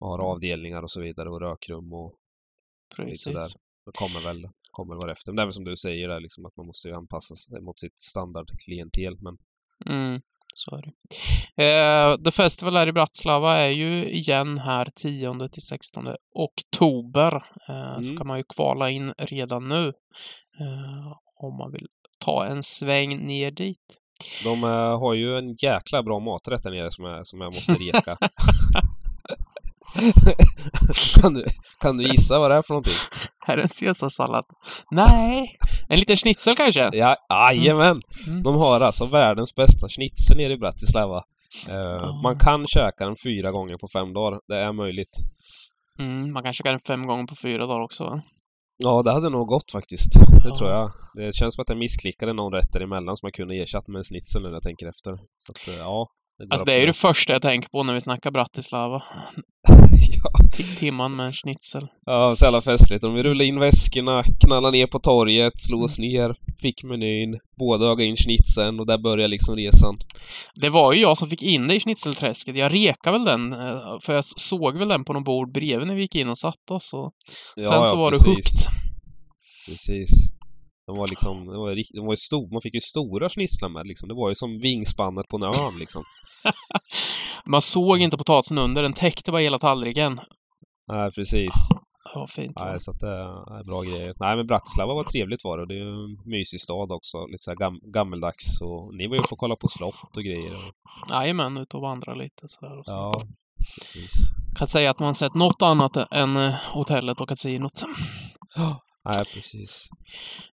och 0.00 0.08
har 0.08 0.18
mm. 0.18 0.30
avdelningar 0.30 0.82
och 0.82 0.90
så 0.90 1.00
vidare 1.00 1.30
och 1.30 1.40
rökrum 1.40 1.92
och 1.92 2.14
Precis. 2.96 3.26
lite 3.26 3.42
sådär. 3.42 3.60
Det 3.86 3.92
kommer 3.94 4.20
väl, 4.20 4.48
kommer 4.70 4.96
väl 5.00 5.10
efter. 5.10 5.32
Men 5.32 5.36
det 5.36 5.42
är 5.42 5.46
väl 5.46 5.52
som 5.52 5.64
du 5.64 5.76
säger 5.76 6.08
där, 6.08 6.20
liksom, 6.20 6.46
att 6.46 6.56
man 6.56 6.66
måste 6.66 6.88
ju 6.88 6.94
anpassa 6.94 7.36
sig 7.36 7.60
mot 7.60 7.80
sitt 7.80 8.00
standardklientel. 8.00 9.16
Men... 9.20 9.36
Mm, 9.86 10.20
så 10.54 10.76
är 10.76 10.82
det. 10.82 10.92
Eh, 11.64 12.16
The 12.16 12.30
Festival 12.30 12.76
här 12.76 12.86
i 12.86 12.92
Bratislava 12.92 13.56
är 13.56 13.70
ju 13.70 14.10
igen 14.10 14.58
här 14.58 14.88
10 14.94 15.48
till 15.48 15.62
16 15.62 16.08
oktober. 16.34 17.34
Eh, 17.68 17.90
mm. 17.90 18.02
Så 18.02 18.16
kan 18.16 18.26
man 18.26 18.38
ju 18.38 18.44
kvala 18.56 18.90
in 18.90 19.12
redan 19.18 19.68
nu 19.68 19.86
eh, 20.60 21.12
om 21.36 21.56
man 21.56 21.72
vill 21.72 21.86
ta 22.18 22.46
en 22.46 22.62
sväng 22.62 23.26
ner 23.26 23.50
dit. 23.50 24.00
De 24.44 24.64
uh, 24.64 24.98
har 24.98 25.14
ju 25.14 25.38
en 25.38 25.52
jäkla 25.52 26.02
bra 26.02 26.20
maträtt 26.20 26.62
där 26.62 26.70
nere 26.70 26.90
som 26.90 27.04
jag, 27.04 27.26
som 27.26 27.40
jag 27.40 27.54
måste 27.54 27.72
reka. 27.72 28.16
kan, 31.22 31.34
du, 31.34 31.44
kan 31.80 31.96
du 31.96 32.04
gissa 32.04 32.38
vad 32.38 32.50
det 32.50 32.54
är 32.54 32.62
för 32.62 32.74
någonting? 32.74 32.94
Är 33.46 33.56
det 33.56 33.62
en 33.62 33.68
caesarsallad? 33.68 34.44
Nej! 34.90 35.56
En 35.88 35.98
liten 35.98 36.16
schnitzel 36.16 36.56
kanske? 36.56 36.90
Ja, 36.92 37.16
jajamän! 37.30 38.02
Mm. 38.26 38.42
De 38.42 38.54
har 38.56 38.80
alltså 38.80 39.06
världens 39.06 39.54
bästa 39.54 39.88
schnitzel 39.88 40.36
nere 40.36 40.52
i 40.52 40.56
Bratislava. 40.56 41.22
Uh, 41.70 41.76
oh. 41.76 42.22
Man 42.22 42.38
kan 42.38 42.66
käka 42.66 43.04
den 43.04 43.16
fyra 43.24 43.50
gånger 43.50 43.76
på 43.76 43.88
fem 43.92 44.12
dagar. 44.12 44.40
Det 44.48 44.56
är 44.56 44.72
möjligt. 44.72 45.16
Mm, 45.98 46.32
man 46.32 46.42
kan 46.42 46.52
käka 46.52 46.70
den 46.70 46.80
fem 46.80 47.02
gånger 47.02 47.26
på 47.26 47.36
fyra 47.42 47.66
dagar 47.66 47.80
också 47.80 48.04
va? 48.04 48.22
Ja, 48.76 49.02
det 49.02 49.12
hade 49.12 49.30
nog 49.30 49.46
gått 49.46 49.72
faktiskt. 49.72 50.12
Det 50.42 50.48
oh. 50.48 50.58
tror 50.58 50.70
jag. 50.70 50.90
Det 51.14 51.34
känns 51.34 51.54
som 51.54 51.62
att 51.62 51.68
jag 51.68 51.78
missklickade 51.78 52.32
någon 52.32 52.52
rätt 52.52 52.76
emellan 52.76 53.16
som 53.16 53.26
jag 53.26 53.34
kunde 53.34 53.54
ersatt 53.54 53.88
med 53.88 53.98
en 53.98 54.04
schnitzel 54.04 54.42
nu 54.42 54.48
när 54.48 54.54
jag 54.56 54.62
tänker 54.62 54.86
efter. 54.86 55.12
Så 55.38 55.52
att, 55.52 55.76
ja, 55.78 56.08
det 56.38 56.46
alltså 56.50 56.66
det 56.66 56.74
är 56.74 56.80
ju 56.80 56.86
det 56.86 56.92
första 56.92 57.32
jag 57.32 57.42
tänker 57.42 57.68
på 57.68 57.82
när 57.82 57.94
vi 57.94 58.00
snackar 58.00 58.30
Bratislava. 58.30 59.02
Timman 60.78 61.16
med 61.16 61.26
en 61.26 61.32
schnitzel. 61.32 61.88
Ja, 62.06 62.36
så 62.36 62.44
jävla 62.44 62.60
festligt. 62.60 63.02
De 63.02 63.16
rullade 63.22 63.44
in 63.44 63.60
väskorna, 63.60 64.22
knallade 64.40 64.78
ner 64.78 64.86
på 64.86 64.98
torget, 64.98 65.52
slog 65.56 65.82
oss 65.82 65.98
ner, 65.98 66.34
fick 66.60 66.84
menyn, 66.84 67.38
båda 67.58 67.86
ögade 67.86 68.04
in 68.04 68.16
schnitzeln 68.16 68.80
och 68.80 68.86
där 68.86 68.98
började 68.98 69.28
liksom 69.28 69.56
resan. 69.56 69.94
Det 70.54 70.68
var 70.68 70.92
ju 70.92 71.00
jag 71.00 71.18
som 71.18 71.30
fick 71.30 71.42
in 71.42 71.66
det 71.66 71.74
i 71.74 71.80
schnitzelträsket. 71.80 72.56
Jag 72.56 72.74
rekade 72.74 73.18
väl 73.18 73.24
den, 73.24 73.52
eh, 73.52 73.98
för 74.02 74.14
jag 74.14 74.24
såg 74.24 74.78
väl 74.78 74.88
den 74.88 75.04
på 75.04 75.12
någon 75.12 75.24
bord 75.24 75.52
bredvid 75.52 75.86
när 75.86 75.94
vi 75.94 76.00
gick 76.00 76.14
in 76.14 76.28
och 76.28 76.38
satte 76.38 76.72
oss. 76.72 76.94
Och 76.94 77.12
Ja, 77.56 77.64
sen 77.64 77.86
så 77.86 77.92
ja, 77.92 77.96
var 77.96 78.10
precis. 78.10 78.24
det 78.24 78.30
hooked. 78.30 78.84
Precis. 79.68 80.10
De 80.86 80.96
var 80.96 81.08
liksom, 81.08 81.46
de 81.46 81.56
var, 81.56 81.74
de 81.94 82.06
var 82.06 82.12
ju 82.12 82.16
stor, 82.16 82.52
man 82.52 82.60
fick 82.60 82.74
ju 82.74 82.80
stora 82.80 83.28
schnitzlar 83.28 83.68
med 83.68 83.86
liksom. 83.86 84.08
Det 84.08 84.14
var 84.14 84.28
ju 84.28 84.34
som 84.34 84.58
vingspannet 84.58 85.28
på 85.28 85.36
en 85.36 85.42
örn 85.42 85.78
liksom. 85.78 86.02
Man 87.46 87.62
såg 87.62 87.98
inte 87.98 88.16
potatisen 88.16 88.58
under, 88.58 88.82
den 88.82 88.92
täckte 88.92 89.32
bara 89.32 89.42
hela 89.42 89.58
tallriken. 89.58 90.20
Nej, 90.88 91.10
precis. 91.12 91.54
Var 92.14 92.26
fint. 92.26 92.56
Nej, 92.60 92.80
så 92.80 92.90
att 92.90 93.00
det 93.00 93.08
är 93.58 93.64
bra 93.64 93.82
grejer. 93.82 94.14
Nej, 94.20 94.36
men 94.36 94.46
Bratislava 94.46 94.94
var 94.94 95.04
trevligt 95.04 95.44
var 95.44 95.58
det. 95.58 95.66
Det 95.66 95.74
är 95.74 95.78
ju 95.84 96.04
en 96.04 96.30
mysig 96.30 96.60
stad 96.60 96.92
också. 96.92 97.26
Lite 97.26 97.42
så 97.42 97.50
här 97.50 97.56
gam 97.56 97.80
gammeldags. 97.82 98.60
Och 98.60 98.94
ni 98.96 99.06
var 99.06 99.14
ju 99.14 99.20
uppe 99.22 99.32
och 99.32 99.38
kollade 99.38 99.60
på 99.60 99.68
slott 99.68 100.16
och 100.16 100.22
grejer. 100.22 100.54
Jajamän, 101.12 101.56
ute 101.56 101.76
och 101.76 101.82
vandra 101.82 102.14
lite 102.14 102.42
sådär. 102.48 102.78
Och 102.78 102.86
så. 102.86 102.92
ja, 102.92 103.22
precis. 103.78 104.12
Kan 104.56 104.68
säga 104.68 104.90
att 104.90 104.98
man 104.98 105.14
sett 105.14 105.34
något 105.34 105.62
annat 105.62 105.96
än 106.10 106.36
eh, 106.36 106.54
hotellet 106.72 107.20
och 107.20 107.28
kasinot. 107.28 107.82
Nej, 109.04 109.24
precis. 109.34 109.88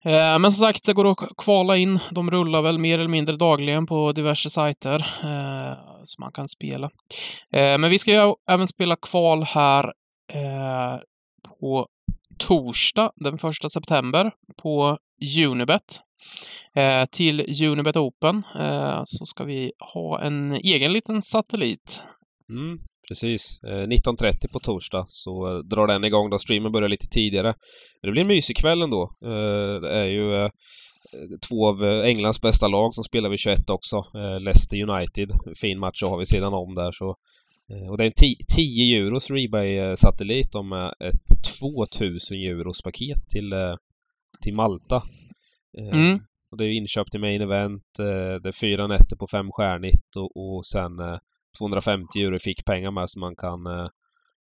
Eh, 0.04 0.38
Men 0.38 0.52
som 0.52 0.66
sagt, 0.66 0.84
det 0.84 0.92
går 0.92 1.10
att 1.10 1.36
kvala 1.36 1.76
in. 1.76 1.98
De 2.10 2.30
rullar 2.30 2.62
väl 2.62 2.78
mer 2.78 2.98
eller 2.98 3.08
mindre 3.08 3.36
dagligen 3.36 3.86
på 3.86 4.12
diverse 4.12 4.50
sajter 4.50 5.06
eh, 5.22 5.74
som 6.04 6.22
man 6.22 6.32
kan 6.32 6.48
spela. 6.48 6.90
Eh, 7.52 7.78
men 7.78 7.90
vi 7.90 7.98
ska 7.98 8.12
ju 8.12 8.34
även 8.50 8.66
spela 8.68 8.96
kval 8.96 9.42
här 9.42 9.84
eh, 10.32 11.00
på 11.60 11.86
torsdag 12.38 13.12
den 13.16 13.34
1 13.34 13.40
september 13.72 14.30
på 14.62 14.98
Unibet. 15.46 16.00
Eh, 16.74 17.04
till 17.06 17.64
Unibet 17.64 17.96
Open 17.96 18.42
eh, 18.58 19.00
så 19.04 19.26
ska 19.26 19.44
vi 19.44 19.72
ha 19.94 20.20
en 20.20 20.52
egen 20.52 20.92
liten 20.92 21.22
satellit. 21.22 22.02
Mm, 22.48 22.78
precis. 23.10 23.60
Eh, 23.66 23.86
19.30 23.86 24.52
på 24.52 24.58
torsdag 24.60 25.04
så 25.08 25.48
eh, 25.48 25.58
drar 25.58 25.86
den 25.86 26.04
igång 26.04 26.30
då. 26.30 26.38
Streamen 26.38 26.72
börjar 26.72 26.88
lite 26.88 27.06
tidigare. 27.06 27.54
Det 28.02 28.10
blir 28.10 28.22
en 28.22 28.28
mysig 28.28 28.56
kväll 28.56 28.82
ändå. 28.82 29.02
Eh, 29.24 29.80
det 29.80 29.90
är 30.02 30.06
ju 30.06 30.34
eh, 30.34 30.50
två 31.48 31.68
av 31.68 31.84
eh, 31.84 32.04
Englands 32.04 32.40
bästa 32.40 32.68
lag 32.68 32.94
som 32.94 33.04
spelar 33.04 33.28
vid 33.30 33.38
21 33.38 33.70
också. 33.70 33.96
Eh, 33.96 34.40
Leicester 34.40 34.82
United. 34.90 35.30
Fin 35.60 35.78
match 35.78 36.02
har 36.02 36.18
vi 36.18 36.26
sedan 36.26 36.54
om 36.54 36.74
där 36.74 36.92
så 36.92 37.08
eh, 37.72 37.90
och 37.90 37.98
det 37.98 38.04
är 38.04 38.06
en 38.06 38.34
10 38.56 38.98
euros 39.00 39.30
Rebay-satellit 39.30 40.54
och 40.54 40.64
med 40.64 40.86
ett 41.04 41.26
2000 41.60 42.36
euros 42.36 42.82
paket 42.82 43.28
till, 43.28 43.52
eh, 43.52 43.74
till 44.42 44.54
Malta. 44.54 44.96
Eh, 45.78 45.98
Mm. 45.98 46.18
Och 46.52 46.58
det 46.58 46.64
är 46.64 46.68
inköpt 46.80 47.10
till 47.10 47.20
main 47.20 47.40
event. 47.42 47.82
eh, 48.00 48.34
Det 48.42 48.48
är 48.48 48.60
fyra 48.60 48.86
nätter 48.86 49.16
på 49.16 49.26
femstjärnigt 49.32 50.16
och, 50.18 50.36
och 50.36 50.66
sen 50.66 50.98
eh, 50.98 51.18
250 51.58 52.22
euro 52.22 52.36
i 52.36 52.38
fickpengar 52.38 52.90
med 52.90 53.10
så 53.10 53.18
man 53.18 53.36
kan 53.36 53.66
eh, 53.66 53.88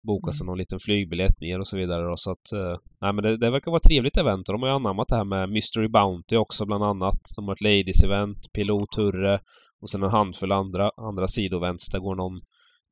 boka 0.08 0.32
sig 0.32 0.46
någon 0.46 0.58
liten 0.58 0.80
flygbiljett 0.80 1.40
ner 1.42 1.60
och 1.60 1.68
så 1.68 1.78
vidare. 1.78 2.04
Då. 2.04 2.14
Så 2.18 2.32
att, 2.32 2.52
eh, 2.54 2.78
nej, 3.02 3.14
men 3.14 3.24
det, 3.24 3.38
det 3.38 3.52
verkar 3.52 3.72
vara 3.72 3.78
ett 3.78 3.90
trevligt 3.92 4.18
event 4.18 4.50
och 4.50 4.54
de 4.54 4.62
har 4.62 4.70
ju 4.70 4.76
anammat 4.76 5.08
det 5.08 5.16
här 5.16 5.26
med 5.26 5.50
Mystery 5.50 5.88
Bounty 5.88 6.36
också 6.36 6.66
bland 6.66 6.84
annat. 6.84 7.22
De 7.36 7.46
har 7.46 7.54
ett 7.54 7.62
Ladies 7.62 8.04
event, 8.04 8.38
Pilot 8.54 8.96
Hurre 8.96 9.40
och 9.82 9.90
sen 9.90 10.04
en 10.04 10.10
handfull 10.10 10.52
andra, 10.52 10.92
andra 10.98 11.28
sidoevents. 11.28 11.90
Där 11.90 12.00
går 12.00 12.16
någon 12.16 12.40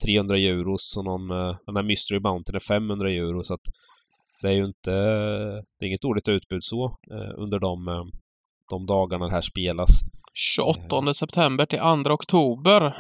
300 0.06 0.38
euros 0.38 0.98
och 0.98 1.06
någon, 1.06 1.32
eh, 1.32 1.56
den 1.66 1.76
här 1.76 1.84
Mystery 1.84 2.20
Bounty 2.20 2.54
är 2.56 2.68
500 2.68 3.12
euro 3.12 3.44
så 3.44 3.54
att 3.54 3.68
det 4.42 4.48
är 4.48 4.54
ju 4.54 4.66
inte, 4.66 4.92
det 5.80 5.86
är 5.86 5.88
inget 5.88 6.02
dåligt 6.02 6.30
utbud 6.30 6.64
så 6.64 6.98
eh, 7.12 7.34
under 7.38 7.60
de, 7.60 7.88
eh, 7.88 8.04
de 8.70 8.86
dagarna 8.86 9.26
det 9.26 9.32
här 9.32 9.42
spelas. 9.42 9.90
28 10.34 11.14
september 11.14 11.66
till 11.66 11.80
2 11.80 12.14
oktober. 12.14 12.94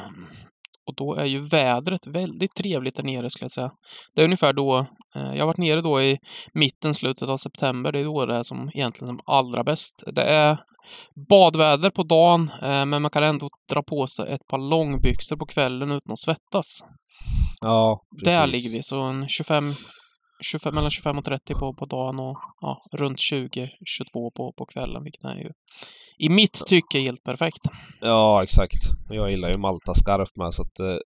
Och 0.87 0.95
då 0.95 1.15
är 1.15 1.25
ju 1.25 1.47
vädret 1.47 2.07
väldigt 2.07 2.55
trevligt 2.55 2.95
där 2.95 3.03
nere 3.03 3.29
skulle 3.29 3.43
jag 3.43 3.51
säga. 3.51 3.71
Det 4.15 4.21
är 4.21 4.25
ungefär 4.25 4.53
då, 4.53 4.77
eh, 5.15 5.33
jag 5.33 5.39
har 5.39 5.45
varit 5.47 5.57
nere 5.57 5.81
då 5.81 6.01
i 6.01 6.17
mitten, 6.53 6.93
slutet 6.93 7.29
av 7.29 7.37
september. 7.37 7.91
Det 7.91 7.99
är 7.99 8.03
då 8.03 8.25
det 8.25 8.35
är 8.35 8.43
som 8.43 8.69
egentligen 8.73 9.07
som 9.07 9.19
allra 9.25 9.63
bäst. 9.63 10.03
Det 10.15 10.23
är 10.23 10.57
badväder 11.29 11.89
på 11.89 12.03
dagen, 12.03 12.51
eh, 12.63 12.85
men 12.85 13.01
man 13.01 13.11
kan 13.11 13.23
ändå 13.23 13.49
dra 13.73 13.83
på 13.83 14.07
sig 14.07 14.33
ett 14.33 14.47
par 14.47 14.69
långbyxor 14.69 15.35
på 15.35 15.45
kvällen 15.45 15.91
utan 15.91 16.13
att 16.13 16.19
svettas. 16.19 16.81
Ja, 17.61 18.01
Där 18.23 18.47
precis. 18.47 18.51
ligger 18.51 18.77
vi, 18.77 18.83
så 18.83 19.01
en 19.01 19.27
25, 19.27 19.73
25 20.43 20.75
mellan 20.75 20.89
25 20.89 21.17
och 21.17 21.25
30 21.25 21.53
på, 21.53 21.73
på 21.73 21.85
dagen 21.85 22.19
och 22.19 22.37
ja, 22.61 22.79
runt 22.93 23.19
20, 23.19 23.69
22 23.85 24.31
på, 24.31 24.53
på 24.57 24.65
kvällen, 24.65 25.03
vilket 25.03 25.23
är 25.23 25.35
ju 25.35 25.51
i 26.17 26.29
mitt 26.29 26.65
tycke 26.67 26.99
helt 26.99 27.23
perfekt. 27.23 27.61
Ja, 28.01 28.43
exakt. 28.43 28.81
Jag 29.09 29.29
gillar 29.31 29.49
ju 29.49 29.57
Malta 29.57 29.93
skarpt 29.93 30.35
med 30.35 30.53
så 30.53 30.61
att 30.63 30.75
det 30.75 31.01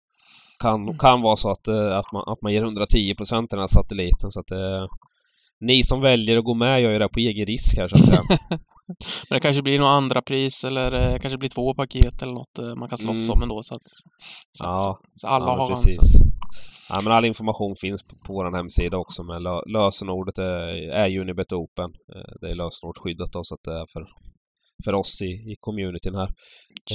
kan, 0.63 0.97
kan 0.97 1.21
vara 1.21 1.35
så 1.35 1.51
att, 1.51 1.67
eh, 1.67 1.97
att, 1.97 2.11
man, 2.13 2.23
att 2.27 2.41
man 2.41 2.53
ger 2.53 2.61
110 2.63 3.15
procent 3.15 3.49
till 3.49 3.55
den 3.57 3.61
här 3.63 3.67
satelliten 3.67 4.31
så 4.31 4.39
att 4.39 4.47
det, 4.47 4.87
Ni 5.61 5.83
som 5.83 6.01
väljer 6.01 6.37
att 6.37 6.43
gå 6.45 6.53
med 6.53 6.81
gör 6.81 6.91
ju 6.91 6.99
det 6.99 7.09
på 7.09 7.19
egen 7.19 7.45
risk 7.45 7.77
här 7.77 7.87
så 7.87 7.95
att 7.95 8.05
säga. 8.05 8.21
Men 9.29 9.35
det 9.35 9.39
kanske 9.39 9.61
blir 9.61 9.79
några 9.79 9.91
andra 9.91 10.21
pris 10.21 10.63
eller 10.63 10.91
eh, 10.93 11.19
kanske 11.19 11.37
blir 11.37 11.49
två 11.49 11.73
paket 11.73 12.21
eller 12.21 12.33
något 12.33 12.57
eh, 12.59 12.75
man 12.75 12.89
kan 12.89 12.97
slåss 12.97 13.29
Mm. 13.29 13.37
om 13.37 13.43
ändå 13.43 13.63
så 13.63 13.75
att 13.75 13.81
så, 14.51 14.63
Ja, 14.63 14.79
så, 14.79 14.97
så 15.11 15.27
alla 15.27 15.45
ja, 15.45 15.51
men 15.51 15.59
har 15.59 15.67
precis. 15.69 15.97
chansen. 15.99 16.31
Ja, 16.93 17.01
men 17.03 17.13
all 17.13 17.25
information 17.25 17.75
finns 17.81 18.03
på, 18.03 18.15
på 18.25 18.33
vår 18.33 18.57
hemsida 18.57 18.97
också 18.97 19.23
lö, 19.23 19.61
lösenordet 19.73 20.37
är, 20.37 20.67
är 21.01 21.19
Unibet 21.19 21.51
Open. 21.53 21.89
Eh, 22.15 22.31
Det 22.41 22.47
är 22.51 22.55
lösenordsskyddat 22.55 23.31
då 23.33 23.43
så 23.43 23.53
att 23.55 23.63
det 23.63 23.71
är 23.81 23.85
för, 23.93 24.01
för 24.85 24.93
oss 24.93 25.21
i, 25.21 25.31
i 25.51 25.55
communityn 25.59 26.15
här. 26.15 26.29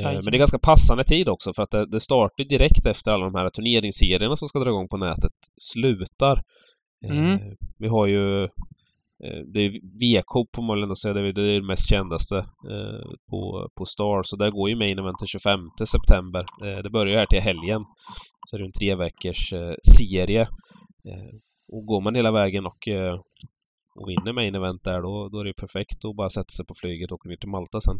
Eh. 0.01 0.13
Men 0.13 0.31
det 0.31 0.37
är 0.37 0.47
ganska 0.47 0.59
passande 0.59 1.05
tid 1.05 1.29
också 1.29 1.53
för 1.57 1.63
att 1.63 1.71
det, 1.71 1.87
det 1.87 2.01
startar 2.01 2.45
direkt 2.45 2.87
efter 2.87 3.13
alla 3.13 3.25
de 3.25 3.35
här 3.35 3.51
turneringsserierna 3.51 4.37
som 4.37 4.49
ska 4.49 4.59
dra 4.59 4.71
igång 4.71 4.89
på 4.89 4.97
nätet 4.97 5.33
slutar. 5.75 6.37
Eh, 7.07 7.11
Mm. 7.11 7.39
Vi 7.79 7.89
har 7.89 8.07
ju 8.07 8.43
eh, 9.25 9.41
det 9.53 9.61
är 9.61 9.71
VK 9.71 10.53
på 10.53 10.63
man 10.63 10.77
väl 10.77 10.83
ändå 10.83 10.95
säga, 10.95 11.15
det 11.15 11.21
är 11.21 11.33
det 11.33 11.57
är 11.57 11.63
mest 11.63 11.91
kändaste 11.91 12.37
eh, 12.71 13.07
på, 13.31 13.69
på 13.79 13.85
Star. 13.85 14.23
Så 14.23 14.37
där 14.37 14.51
går 14.51 14.71
ju 14.71 14.77
main 14.77 14.99
event 14.99 15.19
den 15.19 15.27
25 15.27 15.61
september. 15.95 16.45
Eh, 16.65 16.83
det 16.83 16.91
börjar 16.91 17.19
här 17.19 17.27
till 17.27 17.41
helgen. 17.41 17.83
Så 18.47 18.57
är 18.57 18.61
det 18.61 18.67
en 18.67 18.79
tre 18.81 18.95
veckors 18.95 19.53
eh, 19.53 19.75
serie. 19.99 20.49
Och 21.73 21.87
går 21.87 22.01
man 22.01 22.15
hela 22.15 22.33
vägen 22.33 22.67
och, 22.67 22.89
och 23.95 24.09
vinner 24.09 24.33
main 24.33 24.55
event 24.55 24.85
där, 24.85 25.03
då, 25.03 25.29
då 25.33 25.41
är 25.41 25.45
det 25.45 25.55
perfekt 25.55 26.05
att 26.05 26.17
bara 26.17 26.31
sätta 26.31 26.53
sig 26.57 26.67
på 26.67 26.75
flyget 26.81 27.11
och 27.11 27.15
åka 27.15 27.29
ner 27.29 27.37
till 27.37 27.49
Malta 27.49 27.81
sen. 27.81 27.99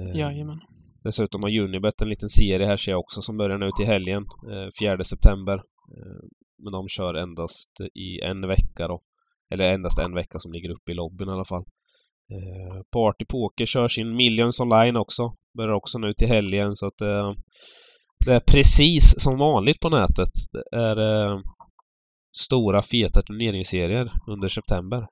Eh, 0.00 0.16
Jajamän. 0.20 0.60
Dessutom 1.04 1.40
har 1.42 1.58
Unibet 1.58 2.02
en 2.02 2.08
liten 2.08 2.28
serie 2.28 2.66
här 2.66 2.76
ser 2.76 2.92
jag 2.92 3.00
också 3.00 3.22
som 3.22 3.36
börjar 3.36 3.58
nu 3.58 3.70
till 3.76 3.86
helgen, 3.86 4.22
eh, 4.52 4.68
4 4.80 5.04
september. 5.04 5.54
Eh, 5.96 6.20
Men 6.62 6.72
de 6.72 6.88
kör 6.88 7.14
endast 7.14 7.70
i 7.94 8.20
en 8.20 8.48
vecka 8.48 8.88
då. 8.88 9.00
Eller 9.52 9.68
endast 9.68 9.98
en 9.98 10.14
vecka 10.14 10.38
som 10.38 10.52
ligger 10.52 10.70
uppe 10.70 10.92
i 10.92 10.94
lobbyn 10.94 11.28
i 11.28 11.32
alla 11.32 11.44
fall. 11.44 11.64
Eh, 12.32 12.82
Party 12.92 13.24
Poker 13.24 13.66
kör 13.66 13.88
sin 13.88 14.16
Millions 14.16 14.60
online 14.60 14.96
också. 14.96 15.22
Börjar 15.58 15.74
också 15.74 15.98
nu 15.98 16.14
till 16.14 16.28
helgen 16.28 16.76
så 16.76 16.86
att 16.86 17.00
eh, 17.00 17.32
det 18.26 18.32
är 18.32 18.40
precis 18.40 19.14
som 19.22 19.38
vanligt 19.38 19.80
på 19.80 19.88
nätet. 19.88 20.32
Det 20.52 20.76
är 20.78 20.96
eh, 20.96 21.40
stora 22.38 22.82
feta 22.82 23.22
turneringsserier 23.22 24.12
under 24.26 24.48
september. 24.48 25.06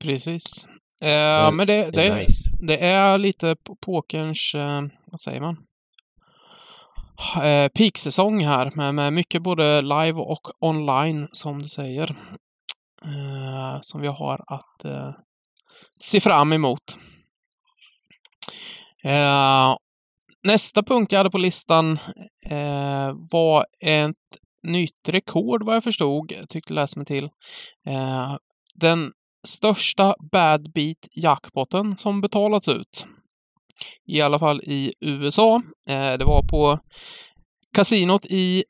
Precis. 0.00 0.66
Eh, 1.00 1.52
men 1.52 1.66
det, 1.66 1.90
Det 1.90 2.06
är 2.06 2.16
nice. 2.16 2.50
det 2.60 2.78
är 2.86 3.18
lite 3.18 3.56
pokerns, 3.80 4.54
eh, 4.54 4.82
vad 5.06 5.20
säger 5.20 5.40
man? 5.40 5.56
Eh, 7.42 7.68
peaksäsong 7.68 8.44
här 8.44 8.72
med, 8.74 8.94
med 8.94 9.12
mycket 9.12 9.42
både 9.42 9.82
live 9.82 10.12
och 10.12 10.50
online 10.60 11.28
som 11.32 11.62
du 11.62 11.68
säger. 11.68 12.16
Eh, 13.04 13.78
som 13.80 14.00
vi 14.00 14.08
har 14.08 14.44
att 14.46 14.84
eh, 14.84 15.10
se 15.98 16.20
fram 16.20 16.52
emot. 16.52 16.98
Eh, 19.04 19.76
nästa 20.42 20.82
punkt 20.82 21.12
jag 21.12 21.18
hade 21.18 21.30
på 21.30 21.38
listan 21.38 21.98
eh, 22.46 23.12
var 23.30 23.66
ett 23.80 24.14
nytt 24.62 25.08
rekord 25.08 25.62
vad 25.62 25.76
jag 25.76 25.84
förstod, 25.84 26.32
jag 26.32 26.48
tyckte 26.48 26.74
läsa 26.74 26.98
mig 26.98 27.06
till. 27.06 27.24
Eh, 27.88 28.36
den 28.74 29.12
största 29.46 30.14
bad 30.32 30.72
beat 30.72 31.08
jackpotten 31.14 31.96
som 31.96 32.20
betalats 32.20 32.68
ut. 32.68 33.06
I 34.06 34.20
alla 34.20 34.38
fall 34.38 34.60
i 34.60 34.92
USA. 35.00 35.62
Eh, 35.88 36.12
det 36.12 36.24
var 36.24 36.42
på 36.42 36.78
kasinot 37.74 38.26
i 38.26 38.64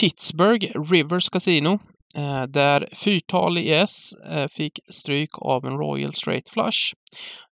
Pittsburgh, 0.00 0.90
Rivers 0.90 1.28
Casino, 1.30 1.78
eh, 2.16 2.42
där 2.42 2.88
fyrtal 2.92 3.58
i 3.58 3.72
S 3.72 4.12
eh, 4.30 4.48
fick 4.48 4.78
stryk 4.90 5.30
av 5.32 5.64
en 5.66 5.78
Royal 5.78 6.12
Straight 6.12 6.48
Flush. 6.48 6.94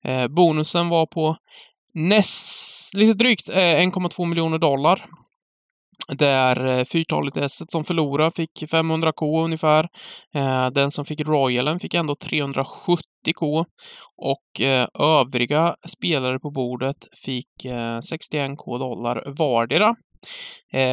Eh, 0.05 0.29
bonusen 0.29 0.89
var 0.89 1.07
på 1.07 1.37
näst, 1.95 2.95
lite 2.95 3.15
drygt 3.15 3.49
eh, 3.49 3.55
1,2 3.57 4.27
miljoner 4.27 4.59
dollar. 4.59 5.07
Där 6.13 6.67
eh, 6.67 6.85
fyrtalet 6.85 7.35
fyrtaligt 7.35 7.37
S 7.37 7.63
som 7.69 7.85
förlorade 7.85 8.31
fick 8.31 8.63
500k 8.63 9.45
ungefär. 9.45 9.89
Eh, 10.35 10.71
den 10.71 10.91
som 10.91 11.05
fick 11.05 11.21
Royalen 11.21 11.81
fick 11.81 11.95
ändå 11.95 12.15
370k. 12.15 13.65
Och 14.17 14.61
eh, 14.61 14.89
övriga 14.99 15.77
spelare 15.87 16.39
på 16.39 16.51
bordet 16.51 16.97
fick 17.25 17.49
61k 17.65 18.79
dollar 18.79 19.23
vardera. 19.27 19.97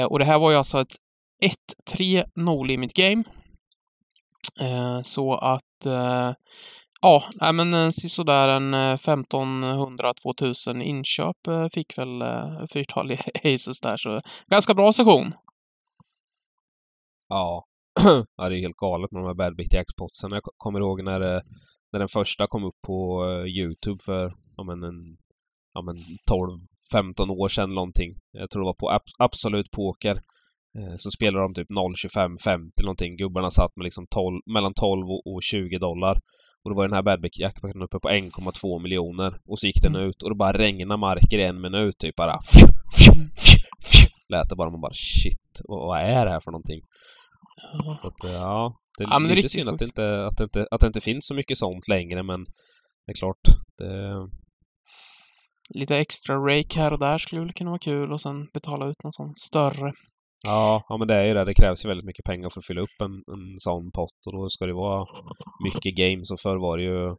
Och 0.09 0.19
det 0.19 0.25
här 0.25 0.39
var 0.39 0.51
ju 0.51 0.57
alltså 0.57 0.81
ett 0.81 0.95
1-3 1.89 2.25
no 2.35 2.63
limit 2.63 2.93
game. 2.93 3.23
Så 5.03 5.33
att 5.33 5.85
Ja, 7.05 7.23
nej 7.41 7.53
men 7.53 7.73
eh, 7.73 7.89
sisådär 7.89 8.49
en 8.49 8.73
eh, 8.73 8.97
1500-2000 8.97 10.81
inköp 10.81 11.47
eh, 11.47 11.67
fick 11.73 11.97
väl 11.97 12.23
fyrtal 12.73 13.11
i 13.11 13.17
Aces 13.53 13.81
där, 13.81 13.97
så 13.97 14.19
ganska 14.47 14.73
bra 14.73 14.91
session. 14.91 15.33
Ja. 17.27 17.65
ja, 18.37 18.49
det 18.49 18.57
är 18.57 18.61
helt 18.61 18.77
galet 18.77 19.11
med 19.11 19.21
de 19.21 19.27
här 19.27 19.33
Bad 19.33 19.55
Bit 19.55 19.73
Jackpotsen. 19.73 20.31
Jag 20.31 20.41
kommer 20.57 20.79
ihåg 20.79 21.03
när, 21.03 21.19
när 21.91 21.99
den 21.99 22.07
första 22.07 22.47
kom 22.47 22.63
upp 22.63 22.81
på 22.87 23.25
Youtube 23.47 24.03
för 24.05 24.33
ja, 24.57 24.63
men 24.63 24.83
en, 24.83 25.17
ja, 25.73 25.81
men 25.81 25.95
12-15 26.93 27.29
år 27.29 27.47
sedan 27.47 27.69
någonting. 27.69 28.11
Jag 28.31 28.49
tror 28.49 28.63
det 28.63 28.73
var 28.73 28.73
på 28.73 28.99
Absolut 29.19 29.71
Poker. 29.71 30.21
Så 30.97 31.11
spelade 31.11 31.43
de 31.45 31.53
typ 31.53 31.69
0,25-50 31.69 32.83
någonting. 32.83 33.17
Gubbarna 33.17 33.51
satt 33.51 33.75
med 33.75 33.83
liksom 33.83 34.05
12, 34.09 34.41
mellan 34.53 34.73
12 34.73 35.05
och 35.25 35.43
20 35.43 35.77
dollar. 35.77 36.17
Och 36.63 36.69
då 36.69 36.75
var 36.75 36.87
den 36.87 36.95
här 36.95 37.03
Badback 37.03 37.39
jackpacken 37.39 37.81
uppe 37.81 37.99
på 37.99 38.09
1,2 38.09 38.81
miljoner. 38.83 39.39
Och 39.45 39.59
så 39.59 39.67
gick 39.67 39.81
den 39.81 39.95
mm. 39.95 40.07
ut 40.07 40.23
och 40.23 40.29
det 40.29 40.35
bara 40.35 40.57
regnade 40.57 40.99
marker 40.99 41.37
i 41.37 41.43
en 41.43 41.61
minut 41.61 41.97
typ 41.97 42.15
bara. 42.15 42.39
Fju, 42.53 42.67
fju, 42.97 43.13
fju, 43.13 43.63
fju, 43.91 44.07
lät 44.29 44.49
det 44.49 44.55
bara. 44.55 44.69
Man 44.69 44.81
bara 44.81 44.93
shit, 44.93 45.61
vad 45.63 46.01
är 46.01 46.25
det 46.25 46.31
här 46.31 46.39
för 46.39 46.51
någonting? 46.51 46.81
Ja. 47.77 47.97
Så 48.01 48.07
att, 48.07 48.23
ja. 48.23 48.75
Det 48.97 49.03
är 49.03 49.07
ja, 49.07 49.19
lite 49.19 49.35
det 49.35 49.43
är 49.43 49.49
synd 49.49 49.69
att 49.69 49.79
det, 49.79 49.85
inte, 49.85 50.25
att, 50.25 50.37
det 50.37 50.43
inte, 50.43 50.67
att 50.71 50.81
det 50.81 50.87
inte 50.87 51.01
finns 51.01 51.27
så 51.27 51.35
mycket 51.35 51.57
sånt 51.57 51.87
längre 51.87 52.23
men 52.23 52.43
det 53.05 53.11
är 53.11 53.13
klart. 53.13 53.43
Det... 53.77 54.13
Lite 55.79 55.97
extra 55.97 56.35
rake 56.35 56.79
här 56.79 56.93
och 56.93 56.99
där 56.99 57.17
skulle 57.17 57.41
väl 57.41 57.53
kunna 57.53 57.69
vara 57.69 57.79
kul 57.79 58.11
och 58.11 58.21
sen 58.21 58.47
betala 58.53 58.87
ut 58.87 59.03
någon 59.03 59.11
sån 59.11 59.35
större. 59.35 59.93
Ja, 60.47 60.83
ja 60.89 60.97
men 60.97 61.07
det 61.07 61.15
är 61.15 61.25
ju 61.25 61.33
det. 61.33 61.45
Det 61.45 61.53
krävs 61.53 61.85
ju 61.85 61.89
väldigt 61.89 62.05
mycket 62.05 62.25
pengar 62.25 62.49
för 62.49 62.59
att 62.59 62.65
fylla 62.65 62.81
upp 62.81 62.97
en, 63.01 63.11
en 63.11 63.59
sån 63.59 63.91
pott 63.91 64.19
och 64.27 64.33
då 64.33 64.49
ska 64.49 64.65
det 64.65 64.73
vara 64.73 65.05
mycket 65.65 65.95
games 65.95 66.31
och 66.31 66.39
förr 66.39 66.57
var 66.57 66.77
det 66.77 66.83
ju 66.83 67.15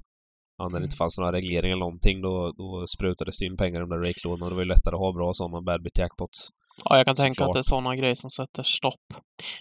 Ja, 0.58 0.68
när 0.68 0.80
det 0.80 0.84
inte 0.84 0.96
fanns 0.96 1.18
några 1.18 1.32
regleringar 1.32 1.72
eller 1.76 1.86
någonting 1.86 2.22
då, 2.22 2.52
då 2.56 2.84
sprutades 2.96 3.38
det 3.38 3.46
in 3.46 3.56
pengar 3.56 3.76
i 3.76 3.80
de 3.80 3.90
där 3.90 4.08
rakelådorna 4.08 4.48
det 4.48 4.54
var 4.54 4.62
ju 4.62 4.68
lättare 4.68 4.94
att 4.94 5.00
ha 5.00 5.12
bra 5.12 5.32
sådana 5.32 5.62
badbit 5.62 5.98
jackpots. 5.98 6.48
Ja, 6.84 6.96
jag 6.96 7.06
kan 7.06 7.16
tänka 7.16 7.36
klart. 7.36 7.48
att 7.48 7.52
det 7.52 7.60
är 7.60 7.62
sådana 7.62 7.96
grejer 7.96 8.14
som 8.14 8.30
sätter 8.30 8.62
stopp. 8.62 9.06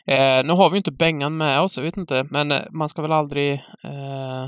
Eh, 0.08 0.44
nu 0.46 0.54
har 0.54 0.70
vi 0.70 0.74
ju 0.76 0.78
inte 0.78 0.92
Bengan 0.92 1.38
med 1.38 1.62
oss, 1.62 1.78
jag 1.78 1.84
vet 1.84 1.98
inte, 1.98 2.28
men 2.30 2.52
eh, 2.52 2.62
man 2.72 2.90
ska 2.90 3.02
väl 3.02 3.12
aldrig 3.12 3.54
eh, 3.84 4.46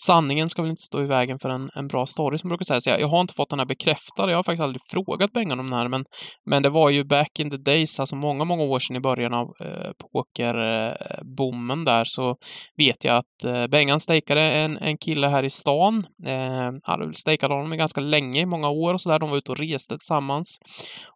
sanningen 0.00 0.48
ska 0.48 0.62
väl 0.62 0.70
inte 0.70 0.82
stå 0.82 1.02
i 1.02 1.06
vägen 1.06 1.38
för 1.38 1.48
en, 1.48 1.70
en 1.74 1.88
bra 1.88 2.06
story, 2.06 2.38
som 2.38 2.48
brukar 2.48 2.64
säga. 2.64 2.80
Så 2.80 2.90
jag, 2.90 3.00
jag, 3.00 3.08
har 3.08 3.20
inte 3.20 3.34
fått 3.34 3.50
den 3.50 3.58
här 3.58 3.66
bekräftad. 3.66 4.30
Jag 4.30 4.38
har 4.38 4.42
faktiskt 4.42 4.62
aldrig 4.62 4.82
frågat 4.90 5.32
Bengan 5.32 5.60
om 5.60 5.66
den 5.66 5.78
här, 5.78 5.88
men, 5.88 6.04
men 6.46 6.62
det 6.62 6.70
var 6.70 6.90
ju 6.90 7.04
back 7.04 7.38
in 7.38 7.50
the 7.50 7.56
days, 7.56 8.00
alltså 8.00 8.16
många, 8.16 8.44
många 8.44 8.62
år 8.62 8.78
sedan 8.78 8.96
i 8.96 9.00
början 9.00 9.34
av 9.34 9.46
eh, 9.60 9.90
pokerboomen 10.12 11.84
där, 11.84 12.04
så 12.04 12.36
vet 12.76 13.04
jag 13.04 13.16
att 13.16 13.44
eh, 13.44 13.66
Bengan 13.66 14.00
stejkade 14.00 14.40
en, 14.40 14.78
en 14.78 14.98
kille 14.98 15.26
här 15.26 15.42
i 15.42 15.50
stan. 15.50 16.06
Eh, 16.26 16.70
hade 16.82 17.04
väl 17.04 17.14
honom 17.54 17.78
ganska 17.78 18.00
länge, 18.00 18.40
i 18.40 18.46
många 18.46 18.70
år 18.70 18.94
och 18.94 19.00
sådär. 19.00 19.18
De 19.18 19.30
var 19.30 19.36
ute 19.36 19.50
och 19.50 19.58
reste 19.58 19.98
tillsammans. 19.98 20.58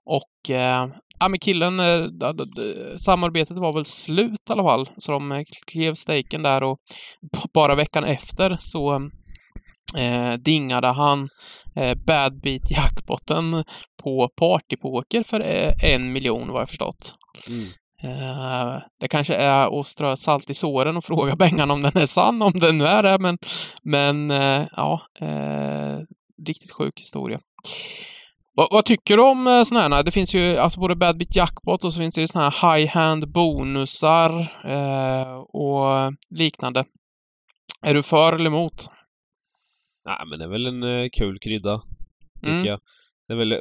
Och 0.05 0.51
eh, 0.51 0.87
Ja, 1.19 1.29
men 1.29 1.39
killen, 1.39 1.81
eh, 1.81 2.07
samarbetet 2.97 3.59
var 3.59 3.73
väl 3.73 3.85
slut 3.85 4.41
i 4.49 4.53
alla 4.53 4.63
fall, 4.63 4.89
så 4.97 5.13
de 5.13 5.33
eh, 5.33 5.43
klev 5.67 5.95
stejken 5.95 6.43
där 6.43 6.63
och 6.63 6.79
bara 7.55 7.75
veckan 7.75 8.05
efter 8.05 8.57
så 8.61 9.11
eh, 9.99 10.33
dingade 10.33 10.89
han 10.89 11.29
eh, 11.77 11.95
Bad 11.95 12.41
Beat 12.41 12.71
jackpotten 12.71 13.65
på 14.03 14.29
partypoker 14.29 15.23
för 15.23 15.41
eh, 15.41 15.73
en 15.93 16.13
miljon 16.13 16.53
vad 16.53 16.61
jag 16.61 16.69
förstått. 16.69 17.15
Mm. 17.49 17.67
Eh, 18.03 18.79
det 19.01 19.09
kanske 19.09 19.35
är 19.35 19.81
att 19.81 19.87
strö 19.87 20.17
salt 20.17 20.51
i 20.51 20.55
såren 20.55 20.97
och 20.97 21.05
fråga 21.05 21.37
Bengan 21.37 21.71
om 21.71 21.83
den 21.83 21.97
är 21.97 22.07
sann, 22.07 22.43
om 22.43 22.53
den 22.53 22.79
nu 22.79 22.85
är 22.85 23.03
det, 23.03 23.19
men, 23.19 23.39
men 23.83 24.31
ja, 24.77 25.01
riktigt 26.47 26.73
sjuk 26.73 27.01
historia. 27.01 27.39
Vad, 28.59 28.69
vad, 28.71 28.85
tycker 28.85 29.16
du 29.16 29.23
om 29.23 29.47
eh, 29.47 29.62
sådana 29.62 29.97
här? 29.97 30.03
Det 30.03 30.11
finns 30.11 30.35
ju 30.35 30.57
alltså 30.57 30.81
både 30.81 30.97
Bad 30.97 31.19
Bit 31.19 31.37
Jackpot 31.37 31.85
och 31.85 31.92
så 31.92 31.99
finns 31.99 32.14
det 32.14 32.21
ju 32.21 32.27
sådana 32.27 32.51
här 32.51 32.77
high-hand 32.77 33.33
bonusar 33.33 34.31
eh, 34.64 35.37
och 35.38 36.12
liknande. 36.31 36.85
Är 37.87 37.95
du 37.95 38.03
för 38.03 38.33
eller 38.33 38.47
emot? 38.47 38.87
Nej, 40.05 40.27
men 40.31 40.38
det 40.38 40.45
är 40.45 40.49
väl 40.49 40.66
en 40.66 40.83
uh, 40.83 41.09
kul 41.12 41.38
krydda, 41.38 41.83
tycker 42.42 42.53
mm. 42.53 42.64
jag. 42.64 42.81
Det 43.29 43.35
är 43.35 43.38
väl, 43.38 43.61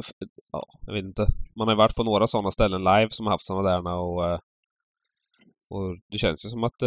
ja, 0.52 0.66
jag 0.88 0.94
vet 0.94 1.04
inte. 1.04 1.28
Man 1.56 1.68
har 1.68 1.76
ju 1.76 1.78
varit 1.78 1.96
på 1.96 2.04
några 2.04 2.28
sådana 2.28 2.52
ställen 2.52 2.84
live 2.84 3.10
som 3.10 3.26
har 3.26 3.34
haft 3.34 3.46
sådana 3.46 3.70
där 3.70 3.88
och, 3.88 4.24
uh, 4.24 4.40
och 5.70 5.98
det 6.12 6.18
känns 6.18 6.46
ju 6.46 6.50
som 6.50 6.64
att 6.64 6.80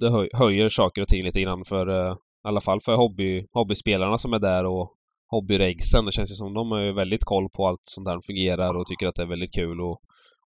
det 0.00 0.10
höj, 0.10 0.28
höjer 0.32 0.68
saker 0.68 1.02
och 1.02 1.08
ting 1.08 1.24
lite 1.24 1.40
grann 1.40 1.64
för, 1.68 2.12
i 2.12 2.16
alla 2.48 2.60
fall 2.60 2.80
för 2.80 2.96
hobby, 2.96 3.46
hobbyspelarna 3.52 4.18
som 4.18 4.32
är 4.32 4.38
där 4.38 4.64
och 4.64 4.96
hobbyregsen. 5.32 6.04
Det 6.04 6.12
känns 6.12 6.30
ju 6.30 6.34
som 6.34 6.54
de 6.54 6.70
har 6.70 6.80
ju 6.80 6.92
väldigt 6.92 7.24
koll 7.24 7.48
på 7.56 7.66
allt 7.68 7.80
sånt 7.82 8.06
där 8.06 8.18
fungerar 8.26 8.74
och 8.74 8.86
tycker 8.86 9.06
att 9.06 9.14
det 9.14 9.22
är 9.22 9.32
väldigt 9.34 9.54
kul 9.54 9.80
att, 9.80 9.98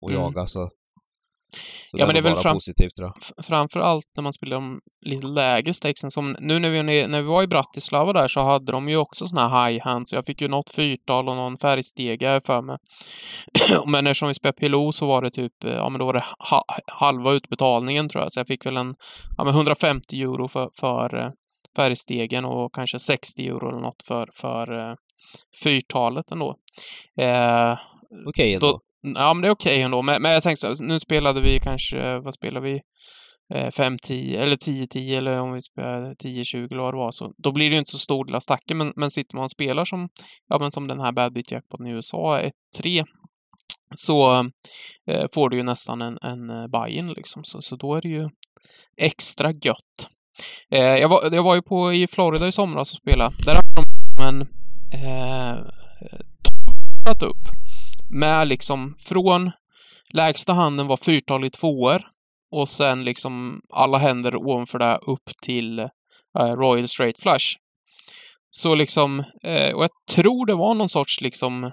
att 0.06 0.12
mm. 0.12 0.22
jaga. 0.22 0.46
Så, 0.46 0.70
så 1.92 1.98
ja, 1.98 2.06
men 2.06 2.14
det 2.14 2.20
är 2.20 2.24
väl 2.24 2.36
fram, 2.36 2.54
positivt, 2.54 2.94
framför 3.44 3.80
allt 3.80 4.06
när 4.16 4.24
man 4.24 4.34
spelar 4.34 4.56
de 4.56 4.80
lite 5.06 5.28
lägre 5.28 5.74
stakesen. 5.74 6.12
Som 6.12 6.36
nu 6.40 6.60
när 6.60 6.70
vi, 6.70 7.08
när 7.08 7.22
vi 7.22 7.28
var 7.28 7.44
i 7.44 7.48
Bratislava 7.48 8.14
där 8.14 8.28
så 8.28 8.40
hade 8.40 8.72
de 8.72 8.90
ju 8.90 8.98
också 8.98 9.26
såna 9.26 9.48
här 9.48 9.70
high 9.70 9.84
hands. 9.84 10.14
Jag 10.14 10.26
fick 10.26 10.42
ju 10.42 10.48
något 10.48 10.70
fyrtal 10.70 11.30
och 11.30 11.36
någon 11.36 11.58
färgstega 11.58 12.42
för 12.46 12.62
mig. 12.62 12.78
men 13.86 14.08
eftersom 14.08 14.28
vi 14.28 14.34
spelade 14.34 14.58
PLO 14.58 14.92
så 14.92 15.08
var 15.08 15.22
det 15.22 15.32
typ, 15.32 15.54
ja 15.64 15.90
men 15.90 16.00
då 16.00 16.06
var 16.06 16.14
det 16.14 16.24
ha, 16.50 16.64
halva 16.88 17.32
utbetalningen 17.32 18.10
tror 18.10 18.24
jag. 18.24 18.32
Så 18.32 18.40
jag 18.40 18.48
fick 18.48 18.66
väl 18.66 18.78
en, 18.78 18.96
ja 19.38 19.44
men 19.44 19.54
150 19.54 20.22
euro 20.22 20.48
för, 20.48 20.70
för 20.80 21.18
eh, 21.18 21.30
färgstegen 21.76 22.46
och 22.46 22.74
kanske 22.74 23.00
60 23.00 23.48
euro 23.48 23.70
eller 23.70 23.82
något 23.82 24.04
för, 24.08 24.30
för 24.36 24.80
eh, 24.80 24.96
fyrtalet 25.64 26.32
ändå. 26.32 26.56
Eh, 27.20 27.78
okej 28.28 28.28
okay 28.28 28.54
ändå. 28.54 28.68
Då, 28.68 28.80
ja, 29.02 29.34
men 29.34 29.42
det 29.42 29.48
är 29.48 29.52
okej 29.52 29.74
okay 29.74 29.82
ändå. 29.82 30.02
Men, 30.02 30.22
men 30.22 30.32
jag 30.32 30.44
tänkte 30.44 30.76
så, 30.76 30.84
nu 30.84 31.00
spelade 31.00 31.42
vi 31.42 31.60
kanske, 31.60 32.20
vad 32.20 32.34
spelar 32.34 32.62
vi? 32.62 32.82
5-10 33.54 34.36
eh, 34.36 34.42
eller 34.42 34.56
10-10 34.56 35.18
eller 35.18 35.42
om 35.42 35.54
vi 35.54 35.62
spelar 35.62 36.14
10-20 36.14 36.72
eller 36.72 36.82
vad 36.82 36.94
det 36.94 36.98
var. 36.98 37.12
Så 37.12 37.34
då 37.38 37.52
blir 37.52 37.70
det 37.70 37.74
ju 37.74 37.80
inte 37.80 37.92
så 37.92 37.98
stor 37.98 38.26
del 38.26 38.36
av 38.36 38.40
stacken. 38.40 38.78
Men, 38.78 38.94
men 38.96 39.12
sitter 39.12 39.36
man 39.36 39.44
och 39.44 39.52
spelar 39.52 39.86
som, 39.86 40.10
ja, 40.48 40.60
men 40.60 40.72
som 40.72 40.88
den 40.88 41.00
här 41.00 41.12
Bad 41.12 41.34
Beat 41.34 41.52
Jackpoten 41.52 41.88
i 41.88 41.92
USA, 41.92 42.42
1-3, 42.78 43.06
så 43.96 44.40
eh, 45.12 45.26
får 45.34 45.50
du 45.50 45.58
ju 45.58 45.64
nästan 45.64 46.02
en, 46.02 46.18
en 46.22 46.50
eh, 46.50 46.68
buy-in 46.68 47.14
liksom. 47.14 47.44
Så, 47.44 47.62
så 47.62 47.76
då 47.76 47.96
är 47.96 48.02
det 48.02 48.10
ju 48.10 48.30
extra 48.98 49.52
gött. 49.52 50.10
Eh, 50.72 50.82
jag, 50.82 51.10
var, 51.10 51.30
jag 51.32 51.44
var 51.44 51.56
ju 51.56 51.62
på 51.62 51.94
i 51.94 52.08
Florida 52.08 52.48
i 52.48 52.52
somras 52.52 52.92
och 52.92 52.98
spelade. 52.98 53.36
Där 53.46 53.56
hade 53.56 53.68
de 53.76 54.24
en 54.24 54.42
eh, 54.94 55.58
upp 57.24 57.60
med 58.10 58.48
liksom 58.48 58.96
från 59.00 59.52
lägsta 60.14 60.54
handen 60.54 60.88
var 60.88 60.98
fyrtalig 60.98 61.52
tvåor 61.52 62.02
och 62.52 62.70
sen 62.70 63.04
liksom 63.04 63.62
alla 63.70 63.98
händer 63.98 64.36
ovanför 64.36 64.80
det 64.80 65.00
upp 65.02 65.30
till 65.44 65.80
eh, 65.80 65.88
Royal 66.36 66.88
Straight 66.88 67.20
Flush. 67.20 67.58
Så 68.52 68.76
liksom, 68.76 69.20
eh, 69.44 69.74
och 69.74 69.84
jag 69.84 69.90
tror 70.16 70.46
det 70.46 70.56
var 70.56 70.74
någon 70.74 70.90
sorts 70.90 71.22
liksom 71.22 71.72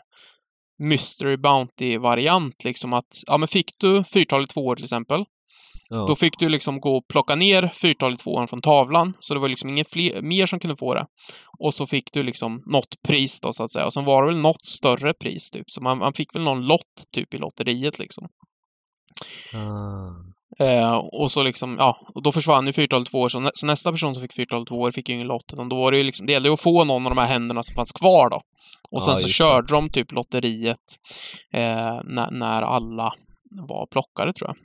Mystery 0.79 1.37
Bounty-variant, 1.37 2.65
liksom 2.65 2.93
att, 2.93 3.23
ja 3.27 3.39
men 3.39 3.49
fick 3.49 3.71
du 3.79 4.05
fyrtalig 4.05 4.49
tvåor 4.49 4.77
till 4.77 4.85
exempel, 4.85 5.25
Ja. 5.89 6.05
Då 6.09 6.17
fick 6.17 6.39
du 6.39 6.49
liksom 6.49 6.81
gå 6.81 6.97
och 6.97 7.09
plocka 7.09 7.35
ner 7.35 7.71
fyrtalet 7.75 8.19
tvåan 8.19 8.49
från 8.49 8.61
tavlan, 8.61 9.15
så 9.19 9.35
det 9.35 9.41
var 9.41 9.49
liksom 9.49 9.69
ingen 9.69 9.85
fler, 9.85 10.23
mer 10.23 10.47
som 10.47 10.61
kunde 10.61 10.77
få 10.77 10.95
det. 10.95 11.07
Och 11.59 11.75
så 11.75 11.87
fick 11.87 12.13
du 12.13 12.23
liksom 12.23 12.63
något 12.67 13.03
pris 13.09 13.41
då, 13.41 13.53
så 13.53 13.65
att 13.65 13.73
säga. 13.73 13.87
Och 13.87 13.93
sen 13.93 14.05
var 14.05 14.23
det 14.23 14.33
väl 14.33 14.41
något 14.41 14.65
större 14.65 15.15
pris, 15.15 15.51
typ. 15.51 15.65
Så 15.67 15.83
man, 15.83 15.99
man 15.99 16.13
fick 16.13 16.35
väl 16.35 16.43
någon 16.43 16.67
lott, 16.67 17.05
typ, 17.13 17.35
i 17.35 17.39
lotteriet, 17.39 17.99
liksom. 17.99 18.29
Ah. 19.55 20.27
Eh, 20.59 20.95
och 20.95 21.31
så 21.31 21.43
liksom, 21.43 21.77
ja, 21.79 21.99
och 22.15 22.23
då 22.23 22.33
försvann 22.33 22.67
ju 22.67 22.73
fyrtalet 22.73 23.11
två 23.11 23.19
år, 23.19 23.29
så, 23.29 23.41
nä 23.41 23.51
så, 23.55 23.67
nästa 23.67 23.91
person 23.91 24.15
som 24.15 24.23
fick 24.23 24.35
fyrtalet 24.35 24.69
två 24.69 24.75
år 24.75 24.91
fick 24.91 25.09
ju 25.09 25.15
ingen 25.15 25.27
lott, 25.27 25.53
utan 25.53 25.69
då 25.69 25.77
var 25.77 25.93
det 25.93 25.99
ju 25.99 26.05
liksom, 26.05 26.27
det 26.27 26.33
gällde 26.33 26.49
ju 26.49 26.53
att 26.53 26.61
få 26.61 26.85
någon 26.85 27.07
av 27.07 27.15
de 27.15 27.21
här 27.21 27.29
händerna 27.29 27.63
som 27.63 27.75
fanns 27.75 27.93
kvar 27.93 28.31
då. 28.31 28.41
Och 28.91 29.03
sen 29.03 29.13
ja, 29.13 29.19
så 29.19 29.29
körde 29.29 29.67
det. 29.67 29.75
de 29.75 29.91
typ 29.91 30.13
lotteriet 30.13 30.97
eh, 31.53 32.01
när, 32.05 32.31
när 32.31 32.63
alla 32.63 33.13
var 33.69 33.87
plockade, 33.87 34.33
tror 34.33 34.49
jag. 34.49 34.57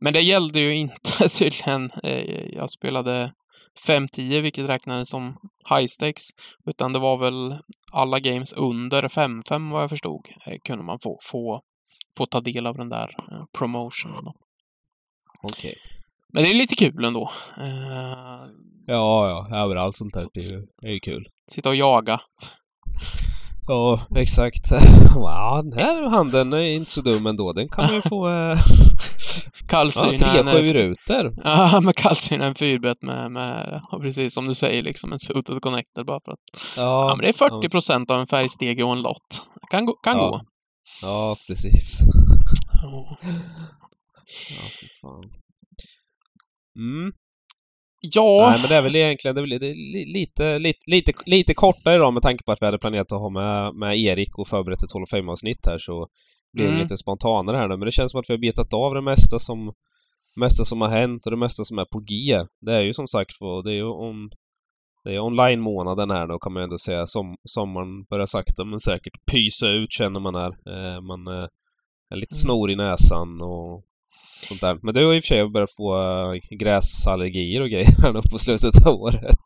Men 0.00 0.12
det 0.12 0.20
gällde 0.20 0.60
ju 0.60 0.76
inte 0.76 1.28
tydligen. 1.38 1.90
Eh, 2.02 2.54
jag 2.54 2.70
spelade 2.70 3.32
5-10, 3.86 4.40
vilket 4.40 4.68
räknades 4.68 5.10
som 5.10 5.36
high 5.70 5.86
stakes, 5.86 6.28
utan 6.66 6.92
det 6.92 6.98
var 6.98 7.18
väl 7.18 7.58
alla 7.92 8.20
games 8.20 8.52
under 8.52 9.02
5-5 9.02 9.72
vad 9.72 9.82
jag 9.82 9.90
förstod, 9.90 10.28
eh, 10.46 10.56
kunde 10.64 10.84
man 10.84 10.98
få, 11.02 11.18
få, 11.22 11.62
få 12.18 12.26
ta 12.26 12.40
del 12.40 12.66
av 12.66 12.76
den 12.76 12.88
där 12.88 13.14
eh, 13.32 13.44
promotionen. 13.58 14.32
Okej. 15.42 15.74
Men 16.32 16.42
det 16.42 16.50
är 16.50 16.54
lite 16.54 16.74
kul 16.76 17.04
ändå. 17.04 17.30
Ja, 18.86 19.46
ja, 19.50 19.64
överallt 19.64 19.96
sånt. 19.96 20.14
Det 20.34 20.40
är 20.40 20.52
ju, 20.52 20.66
är 20.82 20.92
ju 20.92 21.00
kul. 21.00 21.28
sitta 21.52 21.68
och 21.68 21.76
jaga. 21.76 22.20
Ja, 23.68 24.00
exakt. 24.16 24.70
Ja, 25.14 25.62
den 25.64 25.78
här 25.78 26.08
handen 26.08 26.52
är 26.52 26.58
inte 26.58 26.90
så 26.90 27.00
dum 27.00 27.26
ändå. 27.26 27.52
Den 27.52 27.68
kan 27.68 27.84
man 27.84 27.94
ju 27.94 28.02
få... 28.02 28.28
Eh, 28.38 28.58
ja, 29.60 29.66
Kallsyna 29.68 30.18
tre 30.18 30.40
en, 30.40 30.46
sju 30.46 30.72
rutor. 30.72 31.36
Ja, 31.44 31.80
med 31.80 31.96
kallsyna 31.96 32.46
en 32.46 32.54
fyrbett 32.54 33.02
med, 33.02 33.32
med 33.32 33.80
ja, 33.90 33.98
precis 33.98 34.34
som 34.34 34.48
du 34.48 34.54
säger, 34.54 34.82
liksom 34.82 35.12
en 35.12 35.18
suited 35.18 35.60
connector 35.62 36.04
bara 36.04 36.20
för 36.24 36.32
att... 36.32 36.38
Ja, 36.76 37.08
Ja, 37.08 37.16
men 37.16 37.22
det 37.22 37.28
är 37.28 37.32
40 37.60 37.68
procent 37.68 38.10
av 38.10 38.20
en 38.20 38.26
färgstege 38.26 38.82
och 38.82 38.92
en 38.92 39.02
lott. 39.02 39.46
Kan 39.70 39.84
gå. 39.84 39.92
Kan 39.92 40.16
Ja. 40.18 40.28
gå. 40.28 40.40
ja, 41.02 41.36
precis. 41.46 42.00
Ja. 42.82 43.18
Ja, 44.50 44.62
fy 44.80 44.86
fan. 45.00 45.24
Mm. 46.78 47.12
Ja, 48.00 48.48
Nej, 48.50 48.60
men 48.60 48.68
det 48.68 48.74
är 48.76 48.82
väl 48.82 48.96
egentligen 48.96 49.34
det 49.34 49.40
är 49.40 49.42
väl, 49.48 49.60
det 49.60 49.66
är 49.70 49.74
li- 49.74 50.12
lite, 50.12 50.58
lite, 50.58 50.78
lite, 50.90 51.12
lite 51.26 51.54
kortare 51.54 51.94
idag 51.94 52.12
med 52.14 52.22
tanke 52.22 52.44
på 52.44 52.52
att 52.52 52.62
vi 52.62 52.66
hade 52.66 52.78
planerat 52.78 53.12
att 53.12 53.18
ha 53.20 53.30
med, 53.30 53.74
med 53.74 53.98
Erik 53.98 54.38
och 54.38 54.48
förberett 54.48 54.82
ett 54.82 54.92
Hall 54.92 55.02
of 55.02 55.08
Fame-avsnitt 55.10 55.66
här 55.66 55.78
så 55.78 56.06
blir 56.52 56.64
det 56.64 56.70
Mm. 56.70 56.82
lite 56.82 56.96
spontanare 56.96 57.56
här 57.56 57.68
nu. 57.68 57.76
Men 57.76 57.86
det 57.86 57.92
känns 57.92 58.10
som 58.12 58.20
att 58.20 58.30
vi 58.30 58.34
har 58.34 58.38
betat 58.40 58.74
av 58.74 58.94
det 58.94 59.00
mesta 59.02 59.38
som, 59.38 59.72
mesta 60.36 60.64
som 60.64 60.80
har 60.80 60.88
hänt 60.88 61.26
och 61.26 61.30
det 61.30 61.36
mesta 61.38 61.64
som 61.64 61.78
är 61.78 61.84
på 61.84 61.98
G. 62.00 62.44
Det 62.66 62.74
är 62.74 62.80
ju 62.80 62.92
som 62.92 63.06
sagt 63.08 63.30
det 63.64 63.70
är 63.70 63.74
ju 63.74 63.84
on, 63.88 64.30
det 65.04 65.14
är 65.14 65.18
online-månaden 65.20 66.10
här 66.10 66.26
nu 66.26 66.34
kan 66.40 66.52
man 66.52 66.60
ju 66.60 66.64
ändå 66.64 66.78
säga. 66.78 67.06
Som, 67.06 67.36
sommaren 67.44 68.04
börjar 68.10 68.26
sakta 68.26 68.64
men 68.64 68.80
säkert 68.80 69.12
pysa 69.32 69.68
ut 69.68 69.92
känner 69.92 70.20
man 70.20 70.34
här. 70.34 70.50
Eh, 70.50 71.00
man 71.00 71.26
eh, 71.26 71.46
är 72.10 72.16
lite 72.16 72.34
Mm. 72.34 72.42
snor 72.42 72.70
i 72.70 72.76
näsan 72.76 73.40
och 73.42 73.84
sånt 74.48 74.60
där. 74.60 74.78
Men 74.82 74.94
du 74.94 75.06
har 75.06 75.14
i 75.14 75.18
och 75.20 75.24
för 75.24 75.28
sig 75.28 75.48
börjat 75.50 75.76
få 75.76 75.98
äh, 76.32 76.56
gräsallergier 76.58 77.62
och 77.62 77.68
grejer 77.68 78.02
här 78.02 78.12
nu 78.12 78.20
på 78.32 78.38
slutet 78.38 78.86
av 78.86 78.94
året. 78.94 79.36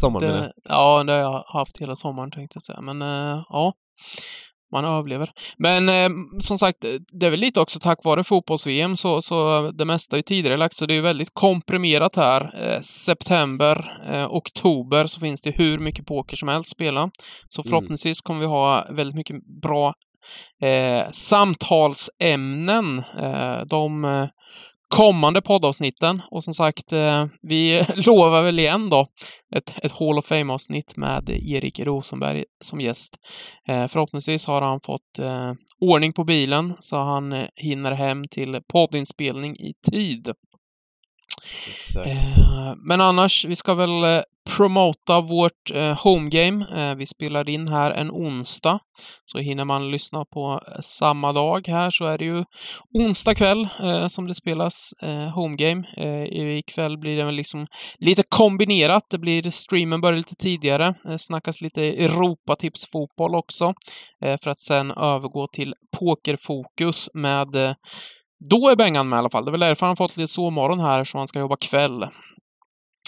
Sommaren 0.00 0.28
det, 0.28 0.52
ja, 0.68 1.04
det 1.04 1.12
har 1.12 1.20
jag 1.20 1.44
haft 1.46 1.78
hela 1.78 1.96
sommaren 1.96 2.30
tänkte 2.30 2.56
jag 2.56 2.62
säga. 2.62 2.80
Men 2.80 3.02
eh, 3.02 3.42
ja, 3.48 3.72
man 4.72 4.84
överlever. 4.84 5.30
Men 5.58 5.88
eh, 5.88 6.08
som 6.40 6.58
sagt, 6.58 6.78
det 7.20 7.26
är 7.26 7.30
väl 7.30 7.40
lite 7.40 7.60
också 7.60 7.78
tack 7.78 8.04
vare 8.04 8.24
fotbolls-VM 8.24 8.96
så, 8.96 9.22
så 9.22 9.70
det 9.70 9.84
mesta 9.84 10.18
är 10.18 10.22
tidigare 10.22 10.56
lagt, 10.56 10.74
så 10.74 10.86
det 10.86 10.94
är 10.94 11.02
väldigt 11.02 11.30
komprimerat 11.32 12.16
här. 12.16 12.42
Eh, 12.62 12.80
september, 12.80 13.84
eh, 14.12 14.32
oktober 14.32 15.06
så 15.06 15.20
finns 15.20 15.42
det 15.42 15.50
hur 15.50 15.78
mycket 15.78 16.06
poker 16.06 16.36
som 16.36 16.48
helst 16.48 16.66
att 16.72 16.76
spela. 16.76 17.10
Så 17.48 17.62
Mm. 17.62 17.70
förhoppningsvis 17.70 18.20
kommer 18.20 18.40
vi 18.40 18.46
ha 18.46 18.86
väldigt 18.90 19.16
mycket 19.16 19.36
bra 19.62 19.94
eh, 20.62 21.10
samtalsämnen 21.10 22.98
eh, 23.18 23.60
de 23.66 24.04
eh, 24.04 24.26
kommande 24.88 25.42
poddavsnitten. 25.42 26.22
Och 26.30 26.44
som 26.44 26.54
sagt, 26.54 26.92
eh, 26.92 27.26
vi 27.42 27.84
lovar 28.06 28.42
väl 28.42 28.58
igen 28.58 28.88
då 28.88 29.06
ett, 29.56 29.84
ett 29.84 29.92
Hall 29.98 30.18
of 30.18 30.26
Fame-avsnitt 30.26 30.96
med 30.96 31.30
Erik 31.30 31.80
Rosenberg 31.80 32.44
som 32.64 32.80
gäst. 32.80 33.16
Eh, 33.68 33.86
förhoppningsvis 33.88 34.46
har 34.46 34.62
han 34.62 34.80
fått 34.80 35.18
eh, 35.18 35.52
ordning 35.80 36.12
på 36.12 36.24
bilen 36.24 36.74
så 36.80 36.96
han 36.96 37.32
eh, 37.32 37.46
hinner 37.56 37.92
hem 37.92 38.24
till 38.30 38.60
poddinspelning 38.72 39.56
i 39.56 39.72
tid. 39.90 40.32
Eh, 42.06 42.74
men 42.76 43.00
annars, 43.00 43.44
vi 43.44 43.56
ska 43.56 43.74
väl 43.74 44.04
eh, 44.04 44.20
promota 44.56 45.20
vårt 45.20 45.70
eh, 45.74 46.04
homegame. 46.04 46.66
Eh, 46.76 46.94
vi 46.94 47.06
spelar 47.06 47.48
in 47.48 47.68
här 47.68 47.90
en 47.90 48.10
onsdag. 48.10 48.78
Så 49.24 49.38
hinner 49.38 49.64
man 49.64 49.90
lyssna 49.90 50.24
på 50.24 50.60
eh, 50.66 50.80
samma 50.80 51.32
dag 51.32 51.68
här 51.68 51.90
så 51.90 52.04
är 52.04 52.18
det 52.18 52.24
ju 52.24 52.44
onsdag 52.94 53.34
kväll 53.34 53.68
eh, 53.82 54.06
som 54.06 54.28
det 54.28 54.34
spelas 54.34 54.94
homegame. 55.34 55.84
Eh, 55.96 56.58
ikväll 56.58 56.98
blir 56.98 57.16
det 57.16 57.24
väl 57.24 57.34
liksom 57.34 57.66
lite 57.98 58.22
kombinerat. 58.28 59.02
Det 59.10 59.18
blir 59.18 59.50
streamen 59.50 60.00
börjar 60.00 60.16
lite 60.16 60.34
tidigare. 60.34 60.94
Eh, 61.08 61.16
snackas 61.16 61.60
lite 61.60 61.82
Europatipsfotboll 61.84 63.34
också. 63.34 63.72
För 64.42 64.50
att 64.50 64.60
sen 64.60 64.90
övergå 64.90 65.46
till 65.46 65.74
pokerfokus 65.98 67.08
med 67.14 67.74
då 68.50 68.68
är 68.68 68.76
Bengan 68.76 69.08
med 69.08 69.16
i 69.16 69.18
alla 69.18 69.30
fall. 69.30 69.44
Det 69.44 69.48
är 69.48 69.52
väl 69.52 69.60
därför 69.60 69.86
han 69.86 69.96
fått 69.96 70.16
lite 70.16 70.28
sovmorgon 70.28 70.80
här, 70.80 71.04
så 71.04 71.18
han 71.18 71.26
ska 71.28 71.38
jobba 71.40 71.56
kväll. 71.56 72.02
Eh, 72.02 72.08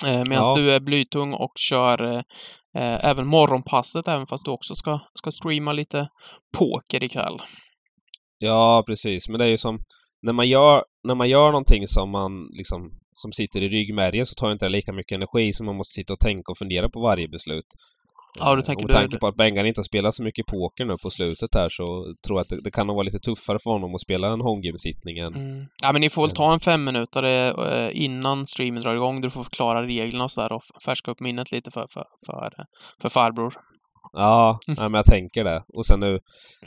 Medan 0.07 0.29
Ja. 0.45 0.55
du 0.57 0.71
är 0.73 0.81
blytung 0.81 1.33
och 1.35 1.53
kör 1.59 2.13
eh, 2.77 3.05
även 3.11 3.27
morgonpasset, 3.27 4.09
även 4.09 4.27
fast 4.27 4.45
du 4.45 4.51
också 4.51 4.75
ska, 4.75 4.99
ska 5.15 5.31
streama 5.31 5.73
lite 5.73 6.09
poker 6.59 7.03
ikväll. 7.05 7.37
Ja, 8.39 8.85
precis. 8.87 9.29
Men 9.29 9.39
det 9.39 9.45
är 9.45 9.49
ju 9.49 9.59
som 9.59 9.79
när 10.23 10.33
man 10.33 10.49
gör, 10.49 10.85
när 11.09 11.15
man 11.15 11.29
gör 11.29 11.47
någonting 11.53 11.87
som 11.87 12.11
man 12.11 12.33
liksom 12.53 12.91
som 13.15 13.33
sitter 13.33 13.63
i 13.63 13.69
ryggmärgen 13.69 14.27
så 14.27 14.35
tar 14.35 14.47
det 14.47 14.53
inte 14.53 14.69
lika 14.69 14.93
mycket 14.93 15.17
energi 15.17 15.53
som 15.53 15.67
man 15.67 15.77
måste 15.77 15.93
sitta 15.93 16.13
och 16.13 16.19
tänka 16.21 16.53
och 16.53 16.59
fundera 16.59 16.89
på 16.89 17.01
varje 17.01 17.29
beslut. 17.29 17.65
Ja, 18.39 18.55
du 18.55 18.61
Eh, 18.61 18.65
tänker 18.65 18.85
och 18.85 18.91
med 18.91 19.01
tanke 19.01 19.19
på 19.19 19.27
att 19.27 19.37
Bengan 19.37 19.67
inte 19.67 19.79
har 19.79 19.85
spelat 19.85 20.15
så 20.15 20.23
mycket 20.23 20.47
poker 20.47 20.85
nu 20.85 20.97
på 21.03 21.11
slutet 21.11 21.55
här 21.55 21.69
så 21.69 22.15
tror 22.27 22.39
jag 22.39 22.41
att 22.41 22.49
det, 22.49 22.61
det 22.61 22.71
kan 22.71 22.87
nog 22.87 22.97
vara 22.97 23.05
lite 23.05 23.19
tuffare 23.19 23.59
för 23.59 23.71
honom 23.71 23.95
att 23.95 24.01
spela 24.01 24.29
en 24.29 24.41
homegame-sittning 24.41 25.19
än... 25.19 25.35
Mm. 25.35 25.67
Ja, 25.83 25.93
men 25.93 26.01
ni 26.01 26.11
får 26.11 26.23
väl 26.23 26.31
ta 26.31 26.53
en 26.53 26.61
fem 26.61 26.85
minuter 26.85 27.25
eh, 27.25 28.03
innan 28.05 28.47
streamen 28.47 28.83
drar 28.83 28.95
igång. 28.95 29.21
Du 29.21 29.31
får 29.31 29.43
förklara 29.43 29.87
reglerna 29.87 30.25
och 30.25 30.31
sådär 30.31 30.53
och 30.53 30.63
färska 30.85 31.11
upp 31.11 31.21
minnet 31.21 31.53
lite 31.53 31.71
för, 31.71 31.87
för, 31.91 32.05
för, 32.27 32.53
för 33.03 33.09
farbror. 33.09 33.55
Ja, 34.13 34.59
nej, 34.67 34.77
men 34.79 34.95
jag 34.95 35.05
tänker 35.05 35.45
det. 35.45 35.63
Och 35.75 35.87
sen 35.87 36.01
nu, 36.01 36.19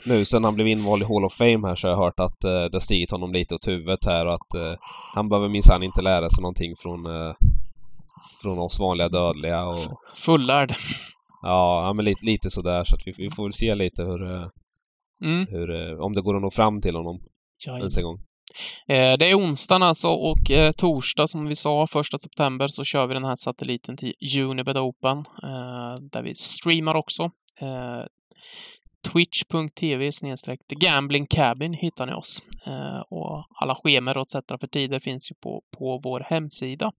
nu 0.06 0.24
sen 0.24 0.44
han 0.44 0.54
blev 0.54 0.66
invald 0.66 1.02
i 1.02 1.06
Hall 1.06 1.24
of 1.24 1.34
Fame 1.34 1.68
här 1.68 1.74
så 1.74 1.86
har 1.86 1.92
jag 1.92 1.98
hört 1.98 2.20
att 2.20 2.44
eh, 2.44 2.50
det 2.50 2.74
har 2.74 2.80
stigit 2.80 3.10
honom 3.10 3.32
lite 3.32 3.54
åt 3.54 3.68
huvudet 3.68 4.04
här 4.04 4.26
och 4.26 4.34
att 4.34 4.54
eh, 4.54 4.74
han 5.14 5.28
behöver 5.28 5.48
minsann 5.48 5.82
inte 5.82 6.02
lära 6.02 6.30
sig 6.30 6.42
någonting 6.42 6.74
från, 6.78 7.06
eh, 7.06 7.34
från 8.42 8.58
oss 8.58 8.80
vanliga 8.80 9.08
dödliga 9.08 9.66
och 9.66 9.78
Fullärd. 10.14 10.74
Ja, 11.86 11.92
men 11.92 12.04
lite, 12.04 12.24
lite 12.24 12.50
sådär 12.50 12.84
så 12.84 12.94
att 12.96 13.02
vi, 13.06 13.12
vi 13.16 13.30
får 13.30 13.42
väl 13.44 13.52
se 13.52 13.74
lite 13.74 14.02
hur, 14.02 14.30
eh, 14.32 14.46
Mm. 15.22 15.46
hur 15.50 15.70
eh, 15.70 15.98
om 16.00 16.12
det 16.14 16.22
går 16.22 16.36
att 16.36 16.42
nå 16.42 16.50
fram 16.50 16.80
till 16.80 16.96
honom 16.96 17.20
ens 17.78 17.96
en 17.98 18.04
gång. 18.04 18.18
Eh, 18.88 19.18
Det 19.18 19.30
är 19.30 19.38
onsdagen 19.38 19.82
alltså 19.82 20.08
och 20.08 20.50
eh, 20.50 20.72
torsdag 20.72 21.28
som 21.28 21.46
vi 21.46 21.54
sa, 21.54 21.86
första 21.86 22.18
september, 22.18 22.68
så 22.68 22.84
kör 22.84 23.06
vi 23.06 23.14
den 23.14 23.24
här 23.24 23.34
satelliten 23.36 23.96
till 23.96 24.14
Unibet 24.42 24.76
Open, 24.76 25.18
eh, 25.18 25.94
där 26.12 26.22
vi 26.22 26.34
streamar 26.34 26.94
också. 26.94 27.30
Twitch.tv 29.12 30.12
snedstreck 30.12 30.60
Gambling 30.68 31.26
Cabin 31.26 31.72
hittar 31.72 32.06
ni 32.06 32.12
oss. 32.12 32.42
Och 33.10 33.44
alla 33.60 33.74
schemer 33.74 34.16
och 34.16 34.22
etc. 34.22 34.60
för 34.60 34.66
tider 34.66 34.98
finns 34.98 35.30
ju 35.30 35.34
på, 35.34 35.62
på 35.78 36.00
vår 36.04 36.20
hemsida. 36.20 36.92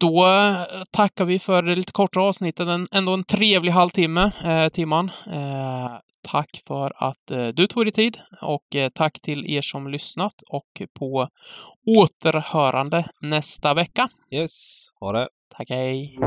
Då 0.00 0.26
eh, 0.26 0.82
tackar 0.90 1.24
vi 1.24 1.38
för 1.38 1.62
det 1.62 1.76
lite 1.76 1.92
kortare 1.92 2.24
avsnittet, 2.24 2.68
en, 2.68 2.88
ändå 2.92 3.14
en 3.14 3.24
trevlig 3.24 3.72
halvtimme, 3.72 4.30
eh, 4.44 4.68
timman. 4.68 5.10
Eh, 5.26 5.90
tack 6.28 6.60
för 6.66 6.92
att 6.96 7.30
eh, 7.30 7.46
du 7.46 7.66
tog 7.66 7.84
dig 7.84 7.92
tid 7.92 8.18
och 8.42 8.76
eh, 8.76 8.88
tack 8.94 9.20
till 9.20 9.46
er 9.46 9.62
som 9.62 9.88
lyssnat 9.88 10.34
och 10.48 10.82
på 10.98 11.28
återhörande 11.86 13.04
nästa 13.20 13.74
vecka. 13.74 14.08
Yes, 14.30 14.88
ha 15.00 15.12
det! 15.12 15.28
Tack, 15.56 15.70
hej! 15.70 16.18